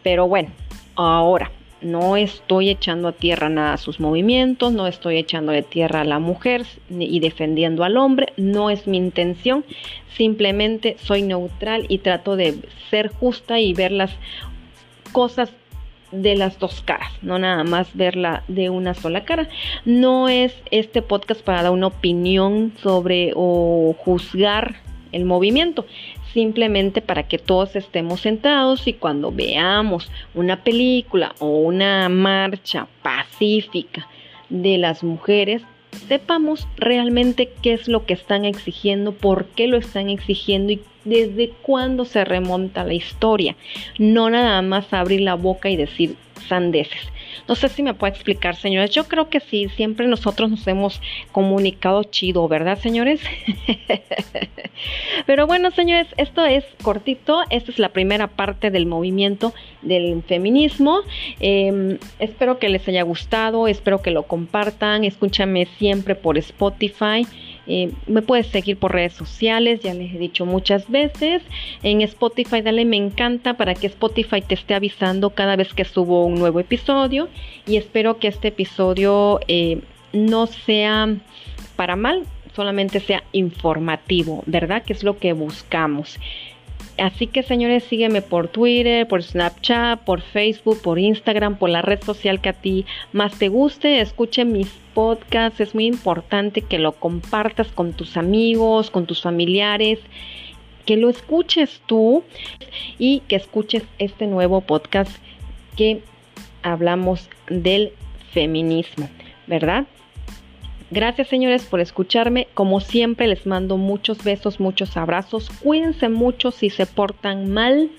Pero 0.04 0.28
bueno, 0.28 0.50
ahora 0.96 1.52
no 1.82 2.18
estoy 2.18 2.70
echando 2.70 3.08
a 3.08 3.12
tierra 3.12 3.50
nada 3.50 3.74
a 3.74 3.78
sus 3.78 4.00
movimientos, 4.00 4.74
no 4.74 4.88
estoy 4.88 5.18
echando 5.18 5.52
de 5.52 5.62
tierra 5.62 6.02
a 6.02 6.06
la 6.06 6.20
mujer 6.20 6.66
y 6.90 7.20
defendiendo 7.20 7.84
al 7.84 7.98
hombre, 7.98 8.34
no 8.38 8.70
es 8.70 8.88
mi 8.88 8.98
intención, 8.98 9.64
simplemente 10.16 10.98
soy 11.04 11.22
neutral 11.22 11.86
y 11.88 12.00
trato 12.00 12.36
de 12.36 12.56
ser 12.90 13.10
justa 13.10 13.60
y 13.60 13.74
ver 13.74 13.92
las 13.92 14.12
cosas 15.12 15.52
de 16.12 16.36
las 16.36 16.60
dos 16.60 16.82
caras, 16.82 17.12
no 17.22 17.38
nada 17.40 17.64
más 17.64 17.96
verla 17.96 18.44
de 18.48 18.70
una 18.70 18.94
sola 18.94 19.26
cara. 19.26 19.50
No 19.86 20.30
es 20.30 20.56
este 20.72 21.02
podcast 21.02 21.42
para 21.42 21.64
dar 21.64 21.72
una 21.72 21.88
opinión 21.88 22.74
sobre 22.82 23.34
o 23.36 23.96
juzgar 24.00 24.78
el 25.16 25.26
movimiento, 25.26 25.86
simplemente 26.34 27.02
para 27.02 27.24
que 27.24 27.38
todos 27.38 27.76
estemos 27.76 28.20
sentados 28.22 28.88
y 28.88 28.94
cuando 28.94 29.32
veamos 29.32 30.12
una 30.34 30.64
película 30.64 31.34
o 31.40 31.48
una 31.60 32.10
marcha 32.10 32.88
pacífica 33.02 34.08
de 34.50 34.78
las 34.78 35.04
mujeres, 35.04 35.62
sepamos 36.10 36.68
realmente 36.76 37.50
qué 37.62 37.74
es 37.74 37.88
lo 37.88 38.06
que 38.06 38.14
están 38.14 38.44
exigiendo, 38.44 39.14
por 39.14 39.46
qué 39.46 39.68
lo 39.68 39.78
están 39.78 40.10
exigiendo 40.10 40.74
y 40.74 40.82
desde 41.06 41.50
cuándo 41.62 42.04
se 42.04 42.26
remonta 42.26 42.84
la 42.84 42.94
historia. 42.94 43.56
No 43.98 44.30
nada 44.30 44.62
más 44.62 44.92
abrir 44.92 45.22
la 45.22 45.36
boca 45.36 45.70
y 45.70 45.78
decir 45.78 46.18
sandeces. 46.50 47.10
No 47.48 47.56
sé 47.56 47.70
si 47.70 47.84
me 47.84 47.94
puede 47.94 48.14
explicar, 48.14 48.56
señores. 48.56 48.92
Yo 48.92 49.06
creo 49.06 49.30
que 49.30 49.40
sí, 49.40 49.70
siempre 49.70 50.08
nosotros 50.08 50.50
nos 50.50 50.68
hemos 50.68 51.02
comunicado 51.32 52.04
chido, 52.04 52.48
¿verdad, 52.48 52.78
señores? 52.80 53.22
Pero 55.26 55.48
bueno, 55.48 55.72
señores, 55.72 56.08
esto 56.18 56.46
es 56.46 56.66
cortito. 56.82 57.42
Esta 57.50 57.72
es 57.72 57.80
la 57.80 57.90
primera 57.90 58.28
parte 58.28 58.72
del 58.72 58.86
movimiento 58.86 59.54
del 59.82 60.22
feminismo. 60.24 61.02
Em, 61.40 61.98
espero 62.20 62.60
que 62.60 62.70
les 62.70 62.88
haya 62.88 63.04
gustado, 63.04 63.68
espero 63.68 64.02
que 64.02 64.12
lo 64.12 64.24
compartan. 64.24 65.04
Escúchame 65.04 65.66
siempre 65.78 66.16
por 66.16 66.38
Spotify. 66.38 67.26
Eh, 67.68 67.92
me 68.08 68.22
puedes 68.22 68.48
seguir 68.48 68.78
por 68.78 68.94
redes 68.94 69.14
sociales, 69.14 69.82
ya 69.82 69.94
les 69.94 70.14
he 70.14 70.18
dicho 70.18 70.46
muchas 70.46 70.90
veces. 70.90 71.42
En 71.84 72.02
Spotify 72.02 72.62
dale 72.62 72.86
me 72.86 72.98
encanta 72.98 73.56
para 73.56 73.74
que 73.74 73.88
Spotify 73.88 74.42
te 74.42 74.56
esté 74.56 74.74
avisando 74.74 75.32
cada 75.32 75.56
vez 75.56 75.74
que 75.74 75.86
subo 75.86 76.26
un 76.26 76.36
nuevo 76.36 76.60
episodio. 76.60 77.30
Y 77.66 77.78
espero 77.78 78.18
que 78.18 78.28
este 78.28 78.50
episodio 78.50 79.40
eh, 79.48 79.82
no 80.14 80.48
sea 80.48 81.16
para 81.76 81.96
mal, 81.96 82.24
solamente 82.56 83.00
sea 83.00 83.24
informativo, 83.32 84.44
¿verdad? 84.46 84.84
Que 84.84 84.94
es 84.94 85.04
lo 85.04 85.18
que 85.18 85.34
buscamos. 85.34 86.20
Así 86.98 87.28
que 87.28 87.44
señores, 87.44 87.84
sígueme 87.84 88.22
por 88.22 88.48
Twitter, 88.48 89.08
por 89.08 89.22
Snapchat, 89.22 90.00
por 90.06 90.22
Facebook, 90.22 90.82
por 90.82 90.98
Instagram, 90.98 91.58
por 91.58 91.70
la 91.70 91.82
red 91.82 92.02
social 92.02 92.40
que 92.40 92.50
a 92.50 92.54
ti 92.54 92.86
más 93.12 93.38
te 93.38 93.50
guste. 93.50 94.00
Escuche 94.00 94.46
mis 94.46 94.70
podcasts, 94.94 95.60
es 95.60 95.76
muy 95.76 95.88
importante 95.88 96.62
que 96.62 96.80
lo 96.80 96.94
compartas 96.94 97.68
con 97.68 97.94
tus 97.94 98.16
amigos, 98.16 98.92
con 98.92 99.06
tus 99.06 99.22
familiares, 99.22 100.00
que 100.86 100.96
lo 100.96 101.10
escuches 101.10 101.82
tú 101.86 102.24
y 102.98 103.22
que 103.28 103.36
escuches 103.36 103.84
este 104.00 104.28
nuevo 104.28 104.62
podcast 104.62 105.12
que 105.76 106.02
hablamos 106.64 107.30
del 107.50 107.92
feminismo, 108.32 109.10
¿verdad? 109.48 109.86
Gracias 110.92 111.28
señores 111.28 111.66
por 111.66 111.80
escucharme. 111.80 112.48
Como 112.54 112.80
siempre 112.80 113.28
les 113.28 113.46
mando 113.46 113.78
muchos 113.78 114.24
besos, 114.24 114.60
muchos 114.60 114.98
abrazos. 114.98 115.50
Cuídense 115.62 116.10
mucho 116.10 116.52
si 116.52 116.70
se 116.70 116.86
portan 116.86 117.52
mal. 117.52 117.90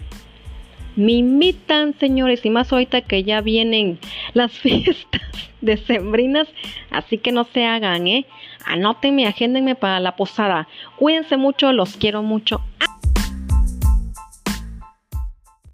Me 0.94 1.12
invitan, 1.12 1.94
señores, 1.98 2.44
y 2.46 2.50
más 2.50 2.72
ahorita 2.72 3.02
que 3.02 3.22
ya 3.22 3.40
vienen 3.40 3.98
las 4.34 4.52
fiestas 4.58 5.22
decembrinas, 5.60 6.48
así 6.90 7.18
que 7.18 7.32
no 7.32 7.44
se 7.44 7.64
hagan, 7.66 8.06
¿eh? 8.06 8.24
Anótenme, 8.64 9.26
agéndenme 9.26 9.74
para 9.74 10.00
la 10.00 10.16
posada. 10.16 10.68
Cuídense 10.96 11.36
mucho, 11.36 11.72
los 11.72 11.96
quiero 11.96 12.22
mucho. 12.22 12.62